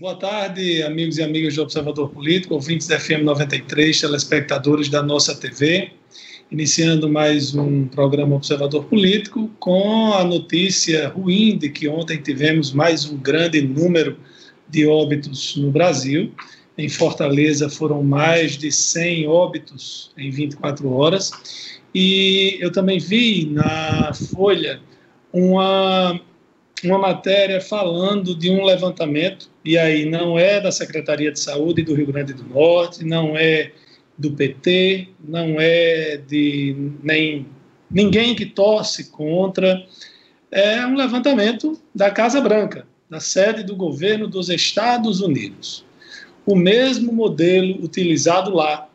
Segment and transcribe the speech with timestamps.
[0.00, 5.34] Boa tarde, amigos e amigas do Observador Político, ouvintes da FM 93, telespectadores da nossa
[5.34, 5.90] TV.
[6.50, 13.04] Iniciando mais um programa Observador Político com a notícia ruim de que ontem tivemos mais
[13.04, 14.18] um grande número
[14.66, 16.32] de óbitos no Brasil.
[16.78, 21.30] Em Fortaleza foram mais de 100 óbitos em 24 horas.
[21.94, 24.80] E eu também vi na Folha
[25.30, 26.18] uma,
[26.84, 31.94] uma matéria falando de um levantamento, e aí não é da Secretaria de Saúde do
[31.94, 33.72] Rio Grande do Norte, não é
[34.18, 37.46] do PT, não é de nem
[37.90, 39.84] ninguém que torce contra.
[40.50, 45.84] É um levantamento da Casa Branca, da sede do governo dos Estados Unidos.
[46.44, 48.88] O mesmo modelo utilizado lá,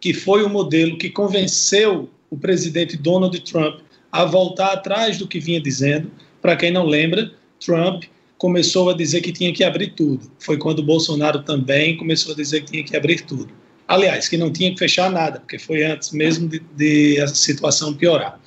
[0.00, 3.80] que foi o modelo que convenceu o presidente Donald Trump
[4.10, 6.10] a voltar atrás do que vinha dizendo.
[6.40, 7.32] Para quem não lembra,
[7.64, 8.04] Trump
[8.38, 10.30] começou a dizer que tinha que abrir tudo.
[10.38, 13.52] Foi quando Bolsonaro também começou a dizer que tinha que abrir tudo.
[13.86, 17.92] Aliás, que não tinha que fechar nada, porque foi antes mesmo de, de a situação
[17.92, 18.40] piorar.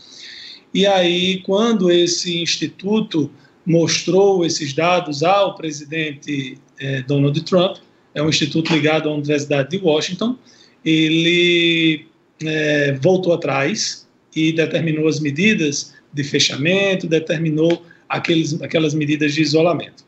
[0.73, 3.29] E aí, quando esse instituto
[3.65, 7.77] mostrou esses dados ao presidente eh, Donald Trump,
[8.15, 10.37] é um instituto ligado à Universidade de Washington,
[10.83, 12.07] ele
[12.43, 20.05] eh, voltou atrás e determinou as medidas de fechamento, determinou aqueles, aquelas medidas de isolamento.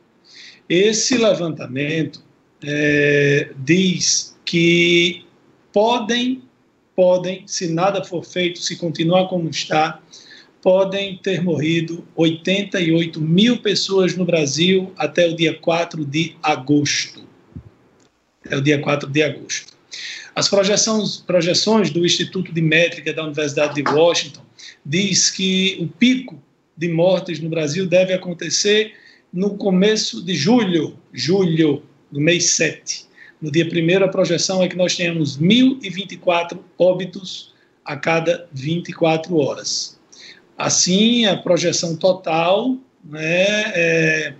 [0.69, 2.23] Esse levantamento
[2.63, 5.25] é, diz que
[5.73, 6.43] podem,
[6.95, 10.01] podem, se nada for feito, se continuar como está,
[10.61, 17.23] podem ter morrido 88 mil pessoas no Brasil até o dia 4 de agosto.
[18.49, 19.73] É o dia 4 de agosto.
[20.35, 24.41] As projeções, projeções do Instituto de Métrica da Universidade de Washington
[24.85, 26.43] diz que o pico
[26.75, 28.93] de mortes no Brasil deve acontecer
[29.31, 33.05] no começo de julho, julho, do mês 7.
[33.41, 37.53] No dia 1 a projeção é que nós tenhamos 1.024 óbitos
[37.85, 39.97] a cada 24 horas.
[40.57, 44.33] Assim, a projeção total né, é,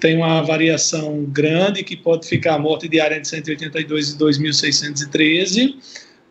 [0.00, 5.76] tem uma variação grande que pode ficar a morte diária entre 182 e 2.613,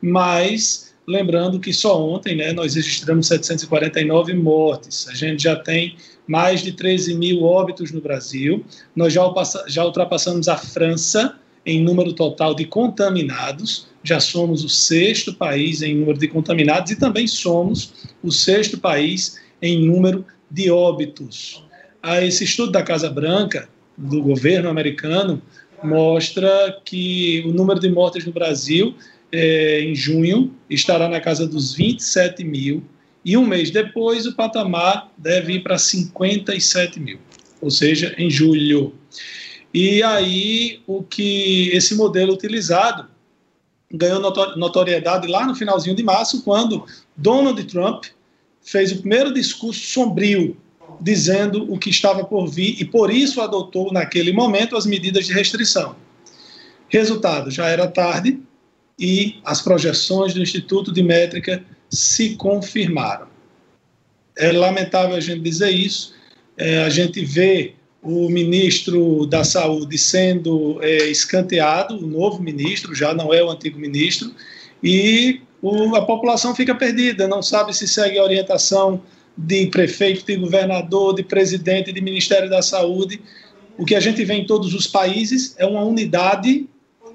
[0.01, 5.96] mas lembrando que só ontem né, nós registramos 749 mortes, a gente já tem
[6.28, 8.63] mais de 13 mil óbitos no Brasil,
[8.95, 9.24] nós já,
[9.68, 15.95] já ultrapassamos a França em número total de contaminados, já somos o sexto país em
[15.95, 21.64] número de contaminados e também somos o sexto país em número de óbitos
[22.02, 25.41] a esse estudo da Casa Branca, do governo americano,
[25.84, 28.94] mostra que o número de mortes no Brasil,
[29.31, 32.84] é, em junho, estará na casa dos 27 mil,
[33.25, 37.18] e um mês depois o patamar deve ir para 57 mil,
[37.59, 38.94] ou seja, em julho.
[39.74, 43.08] E aí, o que esse modelo utilizado
[43.92, 44.19] ganhou
[44.56, 46.86] notoriedade lá no finalzinho de março, quando
[47.18, 48.06] Donald Trump
[48.63, 50.57] fez o primeiro discurso sombrio
[51.01, 55.34] dizendo o que estava por vir e por isso adotou naquele momento as medidas de
[55.34, 55.96] restrição.
[56.88, 58.40] Resultado, já era tarde
[58.97, 63.28] e as projeções do Instituto de Métrica se confirmaram.
[64.38, 66.13] É lamentável a gente dizer isso,
[66.57, 73.13] é, a gente vê o ministro da Saúde sendo é, escanteado, o novo ministro, já
[73.13, 74.34] não é o antigo ministro,
[74.84, 79.01] e o, a população fica perdida, não sabe se segue a orientação
[79.38, 83.22] de prefeito, de governador, de presidente, de Ministério da Saúde.
[83.78, 86.68] O que a gente vê em todos os países é uma unidade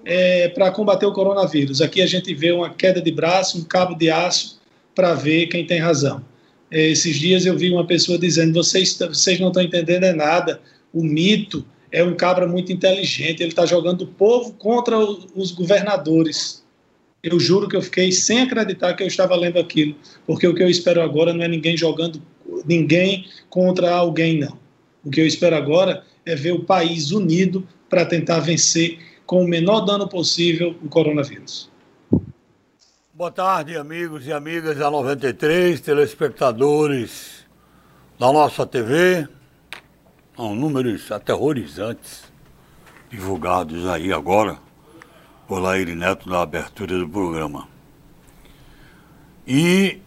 [0.02, 1.82] é, para combater o coronavírus.
[1.82, 4.58] Aqui a gente vê uma queda de braço, um cabo de aço
[4.94, 6.24] para ver quem tem razão.
[6.70, 10.58] É, esses dias eu vi uma pessoa dizendo: vocês, vocês não estão entendendo é nada.
[10.90, 16.57] O mito é um cabra muito inteligente, ele está jogando o povo contra os governadores
[17.22, 19.94] eu juro que eu fiquei sem acreditar que eu estava lendo aquilo,
[20.26, 22.22] porque o que eu espero agora não é ninguém jogando
[22.64, 24.58] ninguém contra alguém, não.
[25.04, 29.48] O que eu espero agora é ver o país unido para tentar vencer com o
[29.48, 31.70] menor dano possível o coronavírus.
[33.12, 37.44] Boa tarde, amigos e amigas da 93, telespectadores
[38.18, 39.26] da nossa TV.
[40.36, 42.22] São números aterrorizantes
[43.10, 44.67] divulgados aí agora
[45.48, 47.66] por Laíri Neto na abertura do programa.
[49.46, 49.98] E,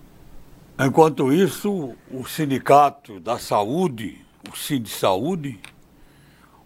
[0.80, 5.60] enquanto isso, o Sindicato da Saúde, o Cid Saúde,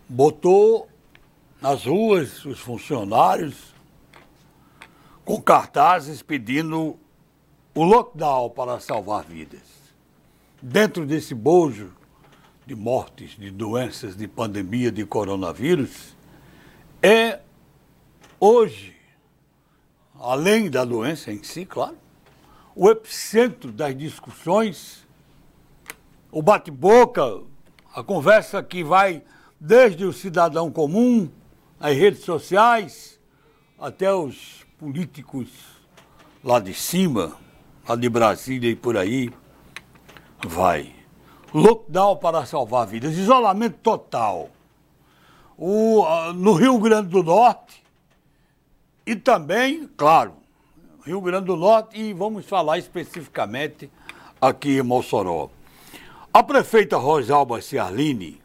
[0.09, 0.89] botou
[1.61, 3.73] nas ruas os funcionários
[5.23, 6.99] com cartazes pedindo
[7.73, 9.63] o lockdown para salvar vidas.
[10.61, 11.93] Dentro desse bojo
[12.65, 16.13] de mortes, de doenças, de pandemia de coronavírus,
[17.01, 17.39] é
[18.39, 18.95] hoje,
[20.19, 21.97] além da doença em si, claro,
[22.75, 25.05] o epicentro das discussões,
[26.31, 27.41] o bate-boca,
[27.93, 29.23] a conversa que vai
[29.59, 31.29] desde o cidadão comum,
[31.79, 33.19] as redes sociais,
[33.79, 35.47] até os políticos
[36.43, 37.37] lá de cima,
[37.87, 39.31] lá de Brasília e por aí,
[40.45, 40.93] vai.
[41.53, 44.49] Lockdown para salvar vidas, isolamento total.
[45.57, 46.03] O,
[46.33, 47.84] no Rio Grande do Norte
[49.05, 50.33] e também, claro,
[51.05, 53.91] Rio Grande do Norte e vamos falar especificamente
[54.41, 55.49] aqui em Mossoró.
[56.33, 58.41] A prefeita Rosalba Ciarline,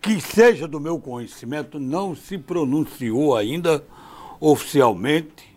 [0.00, 3.84] que seja do meu conhecimento, não se pronunciou ainda
[4.40, 5.54] oficialmente.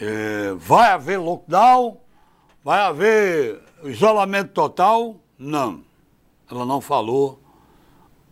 [0.00, 1.98] É, vai haver lockdown?
[2.62, 5.16] Vai haver isolamento total?
[5.36, 5.82] Não.
[6.48, 7.42] Ela não falou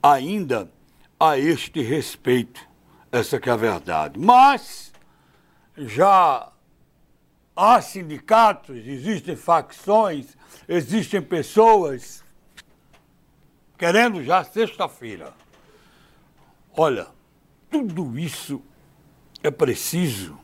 [0.00, 0.70] ainda
[1.18, 2.60] a este respeito.
[3.10, 4.18] Essa que é a verdade.
[4.18, 4.91] Mas
[5.76, 6.52] já
[7.56, 10.36] há sindicatos, existem facções,
[10.68, 12.24] existem pessoas
[13.76, 15.32] querendo já sexta-feira.
[16.76, 17.08] Olha,
[17.70, 18.62] tudo isso
[19.42, 20.38] é preciso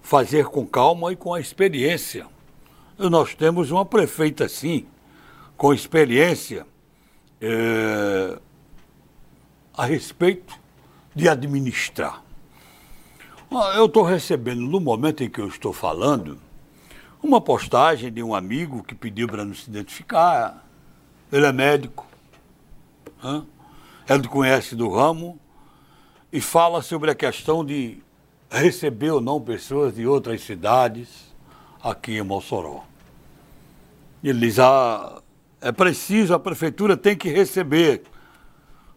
[0.00, 2.26] fazer com calma e com a experiência.
[2.98, 4.86] Nós temos uma prefeita, sim,
[5.56, 6.66] com experiência
[7.40, 8.38] é,
[9.74, 10.58] a respeito
[11.14, 12.22] de administrar.
[13.74, 16.38] Eu estou recebendo, no momento em que eu estou falando,
[17.22, 20.64] uma postagem de um amigo que pediu para não se identificar.
[21.30, 22.06] Ele é médico,
[24.08, 25.38] ele conhece do ramo
[26.32, 28.02] e fala sobre a questão de
[28.50, 31.08] receber ou não pessoas de outras cidades
[31.82, 32.84] aqui em Mossoró.
[34.24, 35.20] Ele diz: ah,
[35.60, 38.02] é preciso, a prefeitura tem que receber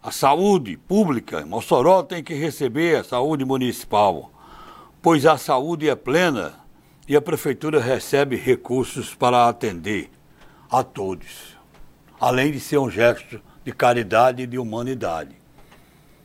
[0.02, 4.32] a saúde pública, Mossoró tem que receber a saúde municipal
[5.02, 6.54] pois a saúde é plena
[7.08, 10.10] e a prefeitura recebe recursos para atender
[10.70, 11.56] a todos,
[12.20, 15.36] além de ser um gesto de caridade e de humanidade.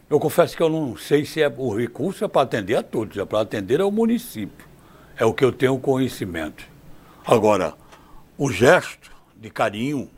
[0.09, 3.18] Eu confesso que eu não sei se é, o recurso é para atender a todos,
[3.18, 4.68] é para atender ao município.
[5.15, 6.67] É o que eu tenho conhecimento.
[7.25, 7.75] Agora,
[8.38, 10.09] o gesto de carinho,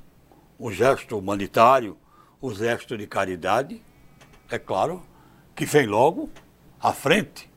[0.57, 1.97] o gesto humanitário,
[2.41, 3.83] o gesto de caridade,
[4.49, 5.03] é claro
[5.55, 6.29] que vem logo
[6.81, 7.52] à frente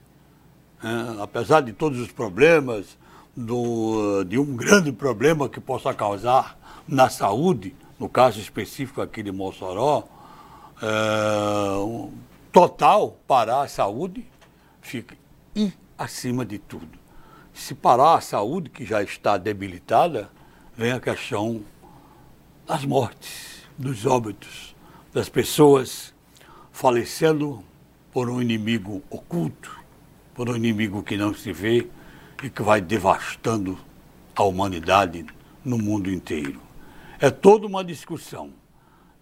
[0.83, 2.97] é, apesar de todos os problemas,
[3.37, 6.59] do, de um grande problema que possa causar
[6.89, 10.05] na saúde, no caso específico aqui de Mossoró,
[10.81, 12.13] é, um,
[12.51, 14.27] total parar a saúde
[14.81, 15.17] fica
[15.55, 16.99] e acima de tudo.
[17.53, 20.31] Se parar a saúde, que já está debilitada,
[20.77, 21.63] vem a questão
[22.67, 24.75] das mortes, dos óbitos,
[25.13, 26.15] das pessoas
[26.71, 27.65] falecendo
[28.13, 29.79] por um inimigo oculto,
[30.37, 31.89] por um inimigo que não se vê
[32.43, 33.79] e que vai devastando
[34.37, 35.25] a humanidade
[35.65, 36.61] no mundo inteiro.
[37.19, 38.51] É toda uma discussão.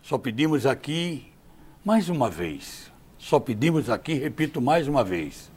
[0.02, 1.24] Só pedimos aqui,
[1.84, 5.52] mais uma vez, só pedimos aqui, repito mais uma vez,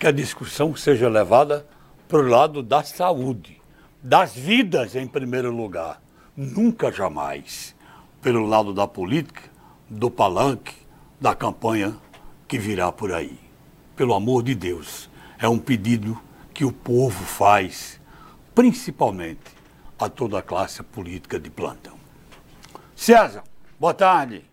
[0.00, 1.68] que a discussão seja levada
[2.08, 3.60] para o lado da saúde,
[4.02, 6.00] das vidas em primeiro lugar,
[6.34, 7.76] nunca jamais
[8.22, 9.42] pelo lado da política,
[9.88, 10.74] do palanque,
[11.20, 11.94] da campanha
[12.48, 13.47] que virá por aí
[13.98, 16.16] pelo amor de Deus, é um pedido
[16.54, 18.00] que o povo faz,
[18.54, 19.40] principalmente
[19.98, 21.94] a toda a classe política de plantão.
[22.94, 23.42] César,
[23.78, 24.44] boa tarde.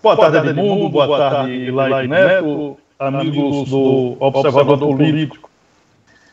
[0.00, 0.90] Boa tarde, Edmundo.
[0.90, 5.50] Boa tarde, Laide Neto, amigos do Observador Político.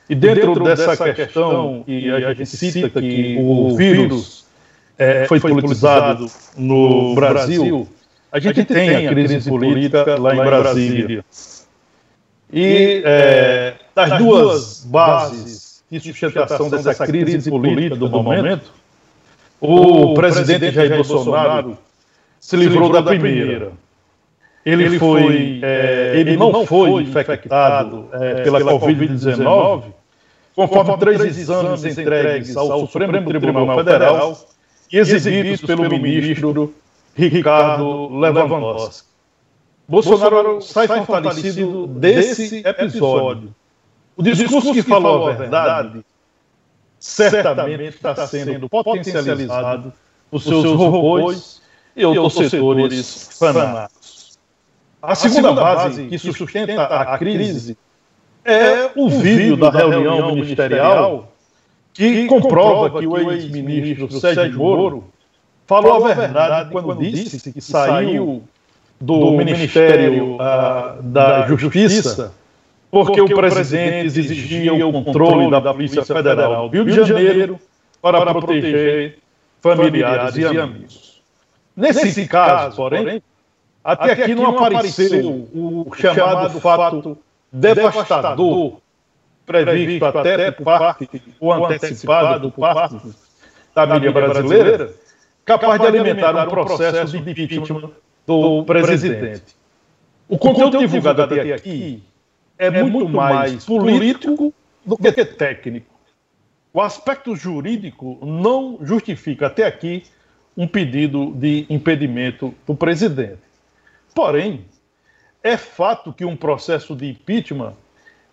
[0.08, 4.46] E dentro dessa questão, e a gente cita que o vírus
[5.00, 7.88] é, foi politizado no Brasil,
[8.32, 11.26] a gente tem a crise política lá em Brasília.
[12.54, 18.72] E é, das duas bases de sustentação dessa crise política do momento,
[19.60, 21.78] o presidente Jair Bolsonaro
[22.40, 23.72] se livrou da primeira.
[24.66, 29.86] Ele foi, é, ele não foi infectado é, pela Covid-19,
[30.56, 34.38] conforme três exames entregues ao Supremo Tribunal Federal
[34.92, 36.74] e exibidos pelo ministro
[37.16, 39.11] Ricardo Lewandowski.
[39.92, 43.54] Bolsonaro sai fortalecido desse episódio.
[44.16, 46.06] O discurso que falou a verdade
[46.98, 49.92] certamente está sendo potencializado
[50.30, 51.62] por seus robôs
[51.94, 54.40] e outros setores fanáticos.
[55.02, 57.78] A segunda base que sustenta a crise
[58.46, 61.34] é o vídeo da reunião ministerial
[61.94, 65.04] que comprova que o ex-ministro Sérgio Moro
[65.68, 68.44] falou a verdade quando disse que saiu
[69.02, 72.34] do Ministério uh, da Justiça,
[72.92, 77.60] porque o presidente exigia o controle da Polícia Federal do Rio de Janeiro
[78.02, 79.18] para proteger
[79.60, 81.22] familiares e amigos.
[81.76, 83.24] Nesse caso, porém,
[83.84, 87.18] até aqui não apareceu o chamado fato
[87.52, 88.78] devastador
[89.46, 93.02] previsto até por parte, ou antecipado por parte
[93.74, 94.94] da mídia brasileira,
[95.44, 97.90] capaz de alimentar um processo de impeachment
[98.26, 99.56] do presidente.
[100.28, 102.04] O conteúdo divulgado até aqui
[102.58, 104.54] é muito mais político
[104.86, 105.92] do que técnico.
[106.74, 110.04] O aspecto jurídico não justifica até aqui
[110.56, 113.42] um pedido de impedimento do presidente.
[114.14, 114.66] Porém,
[115.44, 117.74] é fato que um processo de impeachment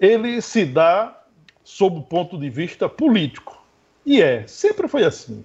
[0.00, 1.20] ele se dá
[1.64, 3.62] sob o ponto de vista político.
[4.06, 5.44] E é, sempre foi assim.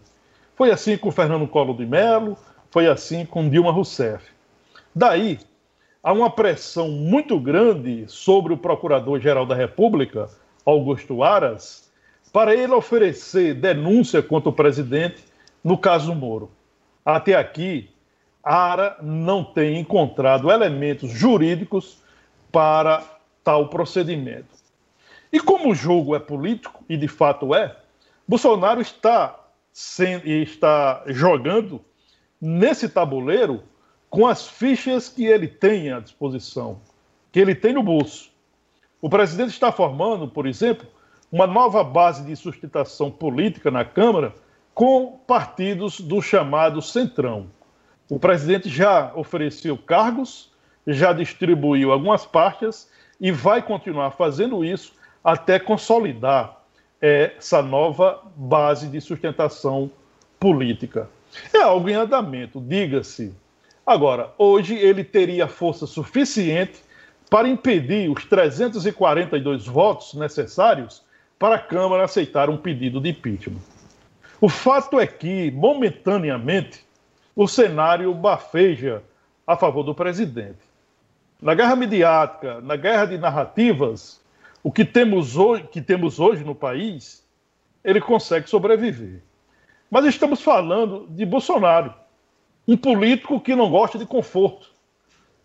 [0.55, 2.38] Foi assim com Fernando Collor de Mello,
[2.69, 4.33] foi assim com Dilma Rousseff.
[4.95, 5.39] Daí,
[6.03, 10.29] há uma pressão muito grande sobre o Procurador-Geral da República,
[10.65, 11.91] Augusto Aras,
[12.31, 15.23] para ele oferecer denúncia contra o presidente
[15.63, 16.51] no caso Moro.
[17.03, 17.89] Até aqui,
[18.43, 21.97] Ara não tem encontrado elementos jurídicos
[22.51, 23.03] para
[23.43, 24.53] tal procedimento.
[25.31, 27.75] E como o jogo é político, e de fato é,
[28.27, 29.39] Bolsonaro está,
[29.73, 31.81] está jogando
[32.39, 33.63] nesse tabuleiro
[34.13, 36.79] com as fichas que ele tem à disposição,
[37.32, 38.29] que ele tem no bolso.
[39.01, 40.86] O presidente está formando, por exemplo,
[41.32, 44.32] uma nova base de sustentação política na Câmara
[44.72, 47.48] com partidos do chamado Centrão.
[48.08, 50.51] O presidente já ofereceu cargos,
[50.86, 52.88] já distribuiu algumas pastas
[53.20, 54.93] e vai continuar fazendo isso
[55.24, 56.62] até consolidar
[57.01, 59.89] é, essa nova base de sustentação
[60.39, 61.10] política.
[61.51, 63.41] É algo em andamento, diga-se.
[63.86, 66.82] Agora, hoje ele teria força suficiente
[67.30, 71.04] para impedir os 342 votos necessários
[71.38, 73.60] para a Câmara aceitar um pedido de impeachment.
[74.40, 76.86] O fato é que, momentaneamente,
[77.36, 79.04] o cenário bafeja
[79.46, 80.60] a favor do presidente.
[81.42, 84.22] Na guerra midiática, na guerra de narrativas,
[84.63, 87.22] o que temos hoje, que temos hoje no país,
[87.84, 89.22] ele consegue sobreviver.
[89.92, 91.94] Mas estamos falando de Bolsonaro,
[92.67, 94.72] um político que não gosta de conforto,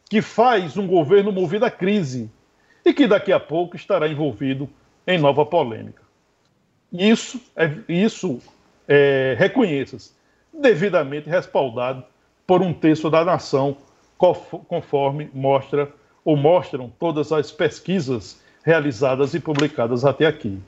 [0.08, 2.30] que faz um governo movido à crise
[2.84, 4.68] e que daqui a pouco estará envolvido
[5.06, 6.02] em nova polêmica.
[6.92, 8.40] Isso, é, isso
[8.86, 10.12] é, reconheça-se,
[10.52, 12.02] devidamente respaldado
[12.46, 13.76] por um terço da nação,
[14.16, 15.92] conforme mostra
[16.24, 20.58] ou mostram todas as pesquisas realizadas e publicadas até aqui.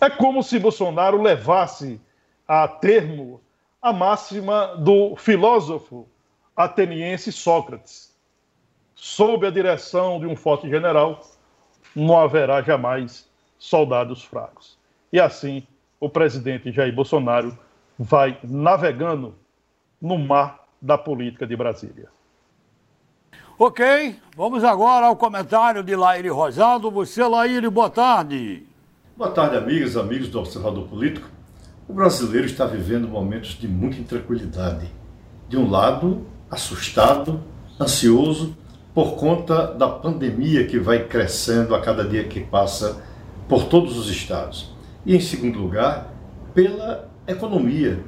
[0.00, 2.00] É como se Bolsonaro levasse
[2.46, 3.40] a termo
[3.86, 6.08] a máxima do filósofo
[6.56, 8.12] ateniense Sócrates.
[8.96, 11.20] Sob a direção de um forte general,
[11.94, 14.76] não haverá jamais soldados fracos.
[15.12, 15.64] E assim,
[16.00, 17.56] o presidente Jair Bolsonaro
[17.96, 19.36] vai navegando
[20.02, 22.08] no mar da política de Brasília.
[23.56, 26.90] Ok, vamos agora ao comentário de Laíre Rosado.
[26.90, 28.66] Você, Laíre, boa tarde.
[29.16, 31.35] Boa tarde, amigas, amigos do Observador Político.
[31.88, 34.88] O brasileiro está vivendo momentos de muita intranquilidade.
[35.48, 37.40] De um lado, assustado,
[37.80, 38.56] ansioso
[38.92, 43.00] por conta da pandemia que vai crescendo a cada dia que passa
[43.48, 44.74] por todos os estados.
[45.04, 46.12] E, em segundo lugar,
[46.52, 48.00] pela economia,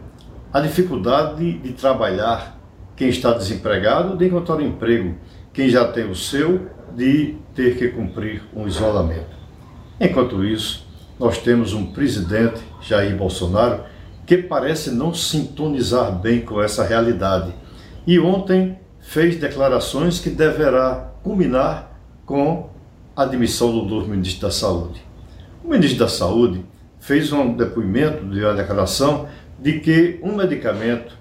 [0.52, 2.58] a dificuldade de trabalhar,
[2.96, 5.14] quem está desempregado, de encontrar um emprego,
[5.52, 9.36] quem já tem o seu, de ter que cumprir um isolamento.
[10.00, 10.87] Enquanto isso,
[11.18, 13.82] nós temos um presidente, Jair Bolsonaro,
[14.26, 17.52] que parece não sintonizar bem com essa realidade.
[18.06, 22.68] E ontem fez declarações que deverá culminar com
[23.16, 25.02] a admissão do novo ministro da Saúde.
[25.64, 26.64] O ministro da Saúde
[27.00, 31.16] fez um depoimento de uma declaração de que um medicamento,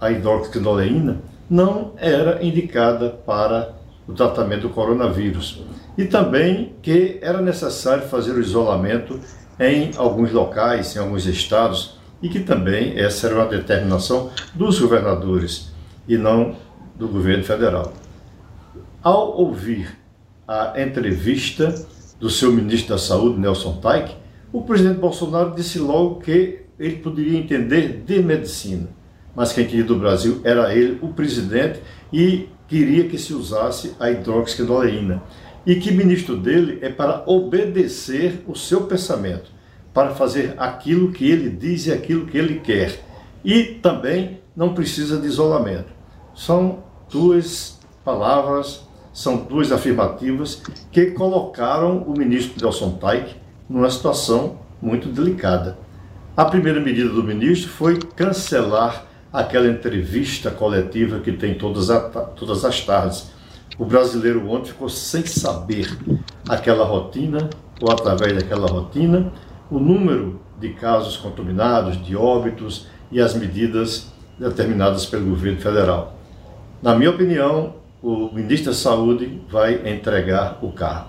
[0.00, 3.74] a hidroxidoleína, não era indicada para
[4.06, 5.62] o tratamento do coronavírus.
[5.96, 9.18] E também que era necessário fazer o isolamento
[9.58, 15.72] em alguns locais, em alguns estados, e que também essa era uma determinação dos governadores
[16.08, 16.56] e não
[16.94, 17.92] do governo federal.
[19.02, 19.98] Ao ouvir
[20.46, 21.74] a entrevista
[22.18, 24.14] do seu ministro da Saúde, Nelson Taik,
[24.52, 28.88] o presidente Bolsonaro disse logo que ele poderia entender de medicina,
[29.34, 31.80] mas quem queria do Brasil era ele, o presidente,
[32.12, 35.22] e queria que se usasse a hidroxidoleína.
[35.64, 39.50] E que ministro dele é para obedecer o seu pensamento,
[39.92, 43.00] para fazer aquilo que ele diz e aquilo que ele quer.
[43.44, 45.88] E também não precisa de isolamento.
[46.34, 48.82] São duas palavras,
[49.12, 53.34] são duas afirmativas que colocaram o ministro Nelson Taik
[53.68, 55.78] numa situação muito delicada.
[56.36, 62.64] A primeira medida do ministro foi cancelar aquela entrevista coletiva que tem todas, a, todas
[62.64, 63.30] as tardes.
[63.78, 65.88] O brasileiro ontem ficou sem saber
[66.48, 69.32] aquela rotina, ou através daquela rotina,
[69.70, 76.16] o número de casos contaminados, de óbitos e as medidas determinadas pelo governo federal.
[76.82, 81.08] Na minha opinião, o ministro da Saúde vai entregar o carro.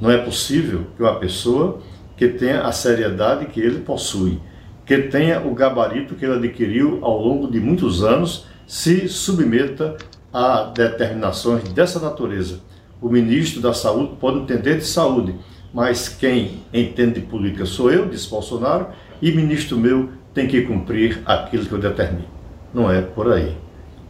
[0.00, 1.80] Não é possível que uma pessoa
[2.16, 4.40] que tenha a seriedade que ele possui,
[4.84, 9.96] que tenha o gabarito que ele adquiriu ao longo de muitos anos, se submeta
[10.32, 12.60] a determinações dessa natureza.
[13.00, 15.34] O ministro da Saúde pode entender de saúde,
[15.72, 18.88] mas quem entende de política sou eu, disse Bolsonaro,
[19.20, 22.28] e ministro meu tem que cumprir aquilo que eu determino.
[22.72, 23.56] Não é por aí.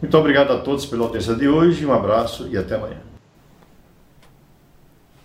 [0.01, 2.99] Muito obrigado a todos pela audiência de hoje, um abraço e até amanhã.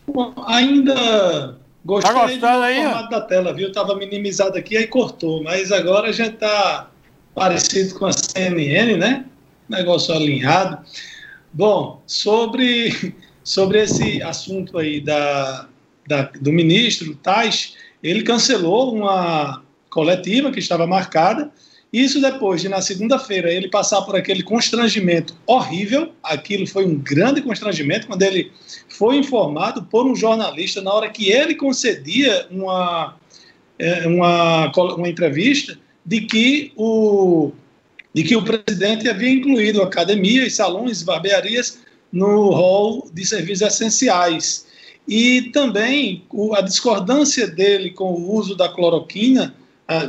[0.07, 1.57] Bom, ainda
[1.89, 3.69] gostei tá do formato da tela, viu?
[3.69, 6.91] Estava minimizado aqui, aí cortou, mas agora já está
[7.33, 9.25] parecido com a CNN, né?
[9.67, 10.77] Negócio alinhado.
[11.51, 15.67] Bom, sobre, sobre esse assunto aí da,
[16.07, 21.51] da, do ministro Tais, ele cancelou uma coletiva que estava marcada
[21.91, 26.11] isso depois de, na segunda-feira, ele passar por aquele constrangimento horrível.
[26.21, 28.51] Aquilo foi um grande constrangimento quando ele
[28.87, 33.17] foi informado por um jornalista na hora que ele concedia uma,
[33.79, 37.51] é, uma, uma entrevista de que o
[38.11, 41.79] de que o presidente havia incluído academias, salões, barbearias
[42.11, 44.65] no rol de serviços essenciais.
[45.07, 46.23] E também
[46.55, 49.55] a discordância dele com o uso da cloroquina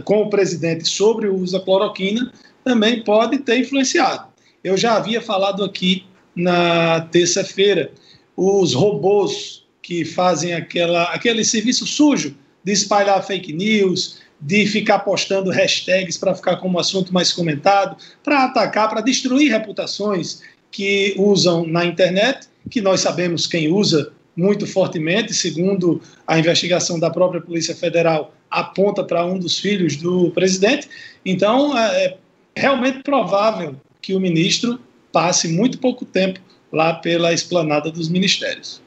[0.05, 2.33] com o presidente sobre o uso da cloroquina
[2.65, 4.29] também pode ter influenciado.
[4.63, 7.91] Eu já havia falado aqui na terça-feira,
[8.37, 15.51] os robôs que fazem aquela, aquele serviço sujo de espalhar fake news, de ficar postando
[15.51, 21.85] hashtags para ficar como assunto mais comentado, para atacar, para destruir reputações que usam na
[21.85, 28.33] internet, que nós sabemos quem usa muito fortemente, segundo a investigação da própria Polícia Federal,
[28.51, 30.89] aponta para um dos filhos do presidente.
[31.25, 32.17] Então, é, é
[32.57, 34.81] realmente provável que o ministro
[35.13, 36.41] passe muito pouco tempo
[36.73, 38.81] lá pela esplanada dos ministérios.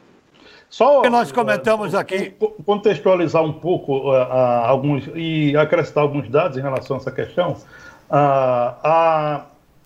[0.69, 2.33] Só que nós comentamos aqui.
[2.65, 7.51] Contextualizar um pouco uh, uh, alguns e acrescentar alguns dados em relação a essa questão.
[7.51, 9.45] Uh, a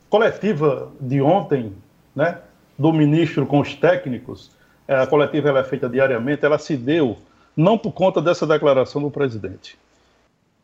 [0.10, 1.74] coletiva de ontem,
[2.16, 2.38] né,
[2.80, 4.57] do ministro com os técnicos, é,
[4.88, 7.18] a coletiva ela é feita diariamente, ela se deu
[7.56, 9.78] não por conta dessa declaração do presidente.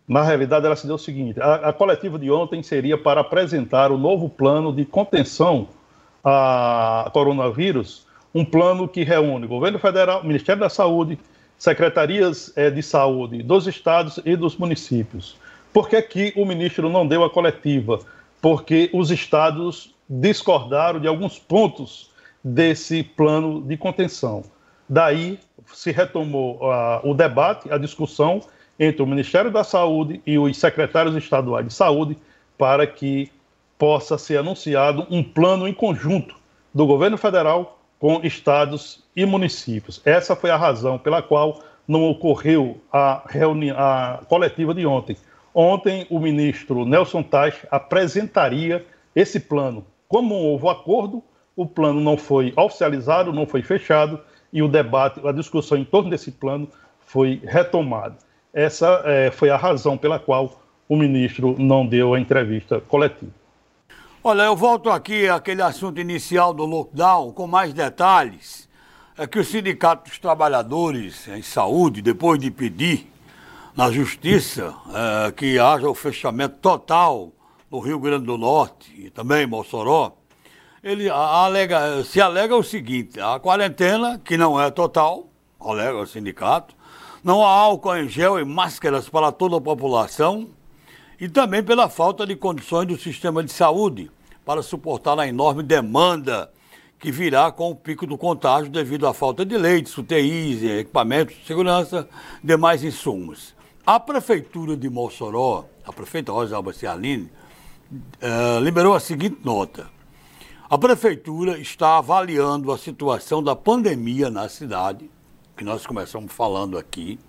[0.08, 3.92] Na realidade, ela se deu o seguinte: a, a coletiva de ontem seria para apresentar
[3.92, 5.68] o novo plano de contenção
[6.24, 11.20] a coronavírus, um plano que reúne governo federal, Ministério da Saúde,
[11.58, 15.36] secretarias é, de saúde dos estados e dos municípios.
[15.74, 18.00] Por que, que o ministro não deu a coletiva?
[18.42, 22.12] Porque os estados discordaram de alguns pontos
[22.44, 24.44] desse plano de contenção.
[24.88, 25.40] Daí
[25.74, 28.42] se retomou uh, o debate, a discussão
[28.78, 32.18] entre o Ministério da Saúde e os secretários estaduais de saúde
[32.58, 33.32] para que
[33.78, 36.36] possa ser anunciado um plano em conjunto
[36.74, 40.02] do governo federal com estados e municípios.
[40.04, 45.16] Essa foi a razão pela qual não ocorreu a reunião a coletiva de ontem.
[45.54, 49.86] Ontem o ministro Nelson Tais apresentaria esse plano.
[50.08, 51.24] Como houve acordo,
[51.56, 54.20] o plano não foi oficializado, não foi fechado
[54.52, 56.68] e o debate, a discussão em torno desse plano
[57.06, 58.18] foi retomada.
[58.54, 63.32] Essa é, foi a razão pela qual o ministro não deu a entrevista coletiva.
[64.24, 68.70] Olha, eu volto aqui àquele assunto inicial do lockdown com mais detalhes.
[69.18, 73.12] É que o Sindicato dos Trabalhadores em Saúde, depois de pedir
[73.76, 74.74] na Justiça
[75.28, 77.32] é, que haja o fechamento total
[77.70, 80.16] no Rio Grande do Norte e também em Mossoró,
[80.84, 86.76] ele alega, se alega o seguinte: a quarentena, que não é total, alega o sindicato,
[87.24, 90.50] não há álcool em gel e máscaras para toda a população
[91.20, 94.12] e também pela falta de condições do sistema de saúde
[94.46, 96.52] para suportar a enorme demanda
[97.00, 101.46] que virá com o pico do contágio devido à falta de leitos, UTIs, equipamentos de
[101.46, 102.08] segurança,
[102.44, 103.54] demais insumos.
[103.86, 107.30] A Prefeitura de Mossoró, a prefeita Rosa Alba Cialine,
[107.92, 109.93] uh, liberou a seguinte nota.
[110.74, 115.08] A prefeitura está avaliando a situação da pandemia na cidade,
[115.56, 117.20] que nós começamos falando aqui,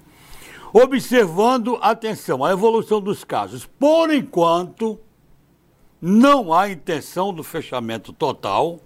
[0.73, 3.67] observando, atenção, a evolução dos casos.
[3.67, 4.99] Por enquanto,
[6.01, 8.81] não há intenção do fechamento total,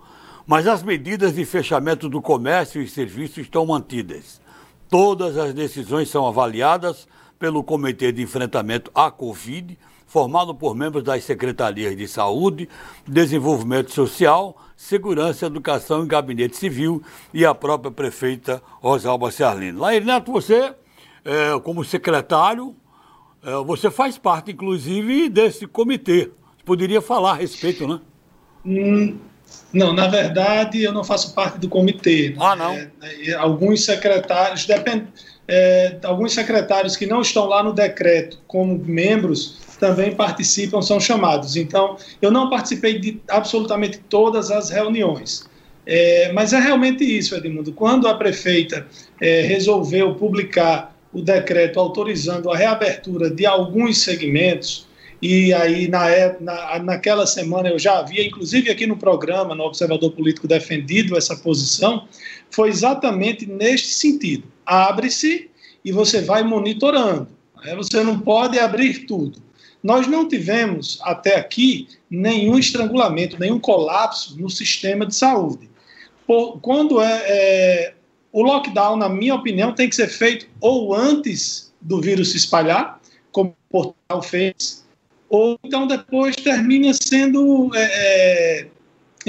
[0.49, 4.41] Mas as medidas de fechamento do comércio e serviços estão mantidas.
[4.89, 7.07] Todas as decisões são avaliadas
[7.39, 12.69] pelo Comitê de Enfrentamento à Covid, formado por membros das secretarias de Saúde,
[13.07, 19.81] Desenvolvimento Social, Segurança, Educação e Gabinete Civil e a própria prefeita Rosalba Ciarlino.
[19.81, 20.75] Lair Neto, você,
[21.25, 22.75] é, como secretário,
[23.45, 26.31] é, você faz parte, inclusive, desse comitê.
[26.57, 28.01] Você poderia falar a respeito, né?
[28.65, 29.19] Hum,
[29.73, 32.35] não, na verdade, eu não faço parte do comitê.
[32.41, 32.73] Ah, não?
[32.73, 35.09] É, alguns secretários, depende,
[35.49, 41.57] é, alguns secretários que não estão lá no decreto como membros também participam, são chamados.
[41.57, 45.49] Então, eu não participei de absolutamente todas as reuniões.
[45.87, 47.73] É, mas é realmente isso, Edmundo.
[47.73, 48.87] Quando a prefeita
[49.21, 54.87] é, resolveu publicar o decreto autorizando a reabertura de alguns segmentos,
[55.23, 56.07] e aí na,
[56.41, 61.35] na, naquela semana eu já havia, inclusive aqui no programa, no Observador Político, defendido essa
[61.35, 62.07] posição,
[62.51, 64.45] foi exatamente neste sentido.
[64.65, 65.51] Abre-se
[65.85, 67.29] e você vai monitorando.
[67.65, 67.75] Né?
[67.77, 69.41] Você não pode abrir tudo.
[69.83, 75.71] Nós não tivemos até aqui nenhum estrangulamento, nenhum colapso no sistema de saúde.
[76.27, 77.95] Por, quando é, é,
[78.33, 83.01] o lockdown, na minha opinião, tem que ser feito ou antes do vírus se espalhar,
[83.31, 84.85] como o portal fez,
[85.29, 88.67] ou então depois termina sendo é, é,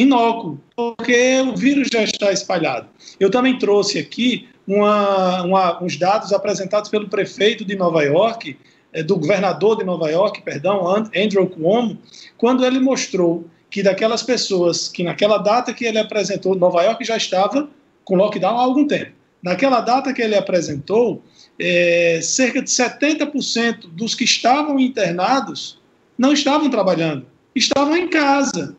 [0.01, 2.87] inócuo, porque o vírus já está espalhado.
[3.19, 8.57] Eu também trouxe aqui uma, uma, uns dados apresentados pelo prefeito de Nova York,
[8.93, 11.97] é, do governador de Nova York, perdão, Andrew Cuomo,
[12.37, 17.17] quando ele mostrou que daquelas pessoas que naquela data que ele apresentou, Nova York já
[17.17, 17.69] estava
[18.03, 19.11] com lockdown há algum tempo.
[19.41, 21.23] Naquela data que ele apresentou,
[21.59, 25.79] é, cerca de 70% dos que estavam internados
[26.17, 28.75] não estavam trabalhando, estavam em casa.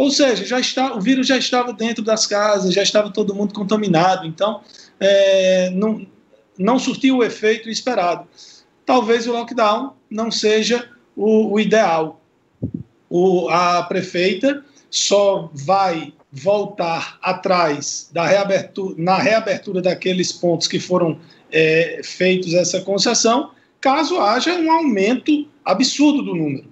[0.00, 3.52] Ou seja, já está, o vírus já estava dentro das casas, já estava todo mundo
[3.52, 4.26] contaminado.
[4.26, 4.62] Então,
[4.98, 6.06] é, não,
[6.58, 8.26] não surtiu o efeito esperado.
[8.86, 12.18] Talvez o lockdown não seja o, o ideal.
[13.10, 21.20] O, a prefeita só vai voltar atrás da reabertura, na reabertura daqueles pontos que foram
[21.52, 23.50] é, feitos essa concessão,
[23.82, 26.70] caso haja um aumento absurdo do número.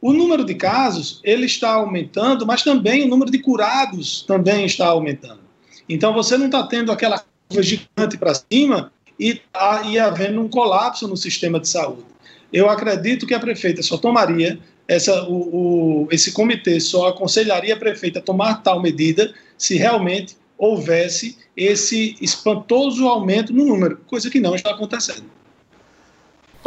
[0.00, 4.86] O número de casos ele está aumentando, mas também o número de curados também está
[4.86, 5.40] aumentando.
[5.88, 10.48] Então você não está tendo aquela curva gigante para cima e, tá, e havendo um
[10.48, 12.04] colapso no sistema de saúde.
[12.52, 17.78] Eu acredito que a prefeita só tomaria essa, o, o, esse comitê só aconselharia a
[17.78, 24.40] prefeita a tomar tal medida se realmente houvesse esse espantoso aumento no número, coisa que
[24.40, 25.24] não está acontecendo.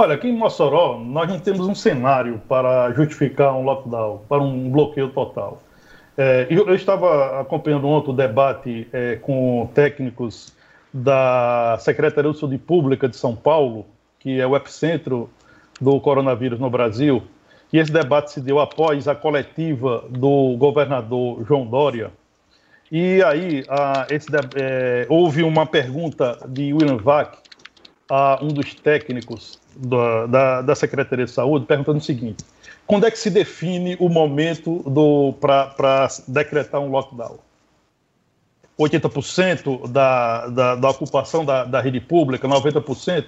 [0.01, 4.67] Olha, aqui em Mossoró, nós não temos um cenário para justificar um lockdown, para um
[4.71, 5.61] bloqueio total.
[6.17, 10.55] É, eu, eu, estava acompanhando ontem o debate é, com técnicos
[10.91, 13.85] da Secretaria de Saúde Pública de São Paulo,
[14.17, 15.29] que é o epicentro
[15.79, 17.21] do coronavírus no Brasil,
[17.71, 22.09] e esse debate se deu após a coletiva do governador João Dória.
[22.91, 27.37] E aí, a, esse, é, houve uma pergunta de William Vac
[28.09, 32.43] a um dos técnicos da, da, da, Secretaria de Saúde perguntando o seguinte:
[32.85, 34.83] quando é que se define o momento
[35.39, 37.39] para decretar um lockdown?
[38.79, 43.25] 80% da, da, da ocupação da, da rede pública, 90%?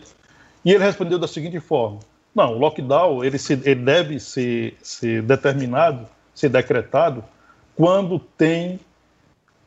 [0.66, 2.00] E ele respondeu da seguinte forma:
[2.34, 7.24] não, o lockdown ele, se, ele deve ser, ser determinado, ser decretado,
[7.76, 8.80] quando tem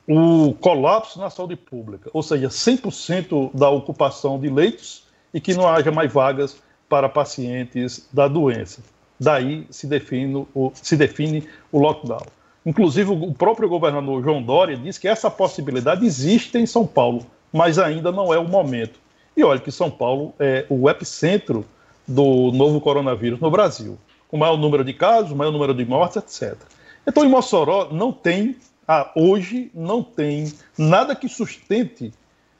[0.08, 5.68] o colapso na saúde pública, ou seja, 100% da ocupação de leitos e que não
[5.68, 6.56] haja mais vagas
[6.88, 8.82] para pacientes da doença.
[9.18, 12.26] Daí se define o, se define o lockdown.
[12.64, 17.78] Inclusive, o próprio governador João Dória disse que essa possibilidade existe em São Paulo, mas
[17.78, 18.98] ainda não é o momento.
[19.36, 21.64] E olha que São Paulo é o epicentro
[22.06, 23.96] do novo coronavírus no Brasil,
[24.28, 26.58] com maior número de casos, maior número de mortes, etc.
[27.06, 32.12] Então, em Mossoró, não tem, ah, hoje, não tem nada que sustente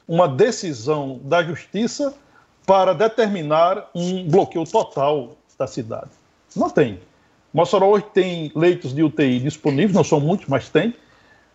[0.07, 2.15] uma decisão da justiça
[2.67, 6.09] para determinar um bloqueio total da cidade.
[6.53, 6.99] Não tem.
[7.53, 10.93] Mossoró hoje tem leitos de UTI disponíveis, não são muitos, mas tem.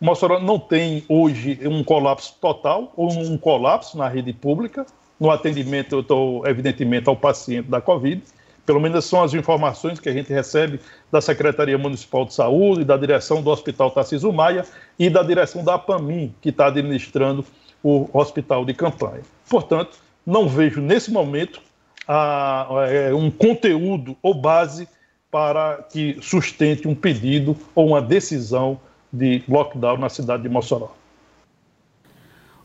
[0.00, 4.86] Mossoró não tem hoje um colapso total ou um colapso na rede pública,
[5.20, 8.22] no atendimento, estou, evidentemente, ao paciente da Covid.
[8.64, 12.96] Pelo menos são as informações que a gente recebe da Secretaria Municipal de Saúde, da
[12.96, 14.64] direção do Hospital Tarcísio Maia
[14.98, 17.44] e da direção da APAMIM, que está administrando
[17.82, 19.22] o hospital de campanha.
[19.48, 21.60] Portanto, não vejo nesse momento
[22.06, 24.88] a, a, um conteúdo ou base
[25.30, 28.80] para que sustente um pedido ou uma decisão
[29.12, 30.92] de lockdown na cidade de Mossoró.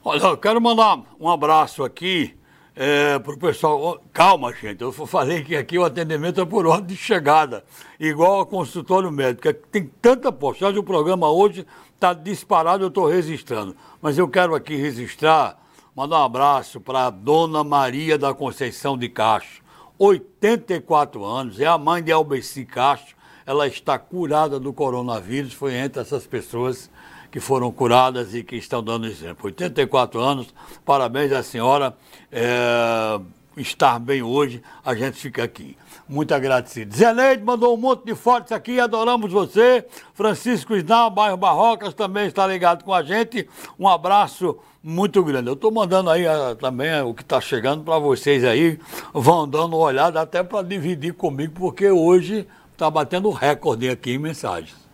[0.04, 2.34] Olha, eu quero mandar um abraço aqui
[2.78, 4.02] é, para o pessoal.
[4.14, 7.64] Calma, gente, eu falei que aqui o atendimento é por ordem de chegada,
[8.00, 9.50] igual ao consultório médico.
[9.50, 13.76] É tem tanta postagem, o programa hoje está disparado, eu estou registrando.
[14.02, 15.58] Mas eu quero aqui registrar,
[15.98, 19.64] mandar um abraço para a dona Maria da Conceição de Castro,
[19.98, 23.18] 84 anos, é a mãe de Albeci Castro.
[23.48, 26.88] Ela está curada do coronavírus, foi entre essas pessoas
[27.32, 29.48] que foram curadas e que estão dando exemplo.
[29.48, 30.54] 84 anos,
[30.86, 31.98] parabéns à senhora.
[32.32, 33.20] É,
[33.58, 35.76] estar bem hoje, a gente fica aqui.
[36.10, 36.96] Muito agradecido.
[36.96, 39.86] Zeneide mandou um monte de fotos aqui, adoramos você.
[40.14, 43.48] Francisco Isnal, bairro Barrocas, também está ligado com a gente.
[43.78, 45.50] Um abraço muito grande.
[45.50, 48.80] Eu estou mandando aí uh, também uh, o que está chegando para vocês aí.
[49.14, 54.18] Vão dando uma olhada até para dividir comigo, porque hoje está batendo recorde aqui em
[54.18, 54.87] mensagens.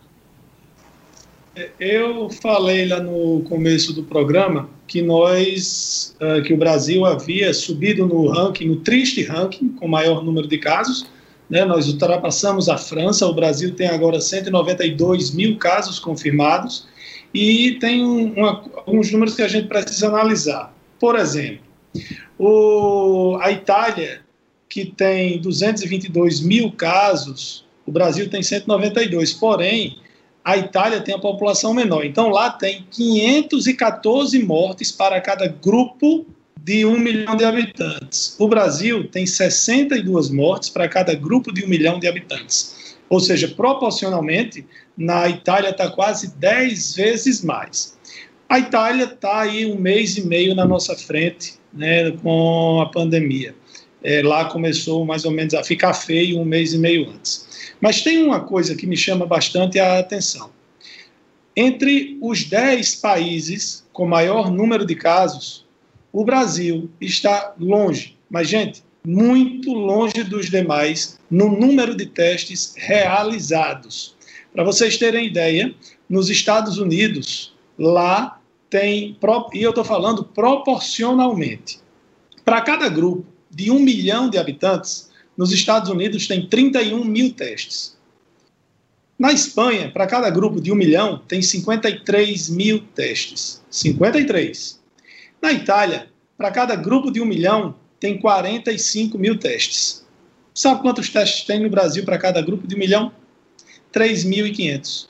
[1.78, 8.06] Eu falei lá no começo do programa que nós, uh, que o Brasil havia subido
[8.06, 11.06] no ranking, no triste ranking, com maior número de casos.
[11.48, 11.64] Né?
[11.64, 16.88] Nós ultrapassamos a França, o Brasil tem agora 192 mil casos confirmados
[17.32, 20.74] e tem uma, alguns números que a gente precisa analisar.
[20.98, 21.64] Por exemplo,
[22.36, 24.22] o, a Itália,
[24.68, 30.02] que tem 222 mil casos, o Brasil tem 192, porém
[30.44, 32.04] a Itália tem a população menor.
[32.04, 36.26] Então lá tem 514 mortes para cada grupo
[36.62, 38.36] de um milhão de habitantes.
[38.38, 42.96] O Brasil tem 62 mortes para cada grupo de um milhão de habitantes.
[43.08, 47.98] Ou seja, proporcionalmente, na Itália está quase 10 vezes mais.
[48.48, 53.54] A Itália está aí um mês e meio na nossa frente né, com a pandemia.
[54.02, 57.43] É, lá começou mais ou menos a ficar feio um mês e meio antes.
[57.80, 60.50] Mas tem uma coisa que me chama bastante a atenção.
[61.56, 65.64] Entre os 10 países com maior número de casos,
[66.12, 74.16] o Brasil está longe, mas, gente, muito longe dos demais no número de testes realizados.
[74.52, 75.74] Para vocês terem ideia,
[76.08, 79.16] nos Estados Unidos, lá tem,
[79.52, 81.80] e eu estou falando proporcionalmente,
[82.44, 87.96] para cada grupo de um milhão de habitantes, nos Estados Unidos tem 31 mil testes.
[89.18, 93.62] Na Espanha, para cada grupo de um milhão, tem 53 mil testes.
[93.70, 94.80] 53.
[95.40, 100.04] Na Itália, para cada grupo de um milhão, tem 45 mil testes.
[100.52, 103.12] Sabe quantos testes tem no Brasil para cada grupo de um milhão?
[103.92, 105.08] 3.500.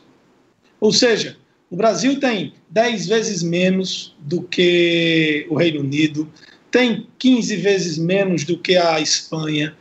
[0.81, 1.37] Ou seja,
[1.71, 6.31] o Brasil tem 10 vezes menos do que o Reino Unido,
[6.71, 9.75] tem 15 vezes menos do que a Espanha,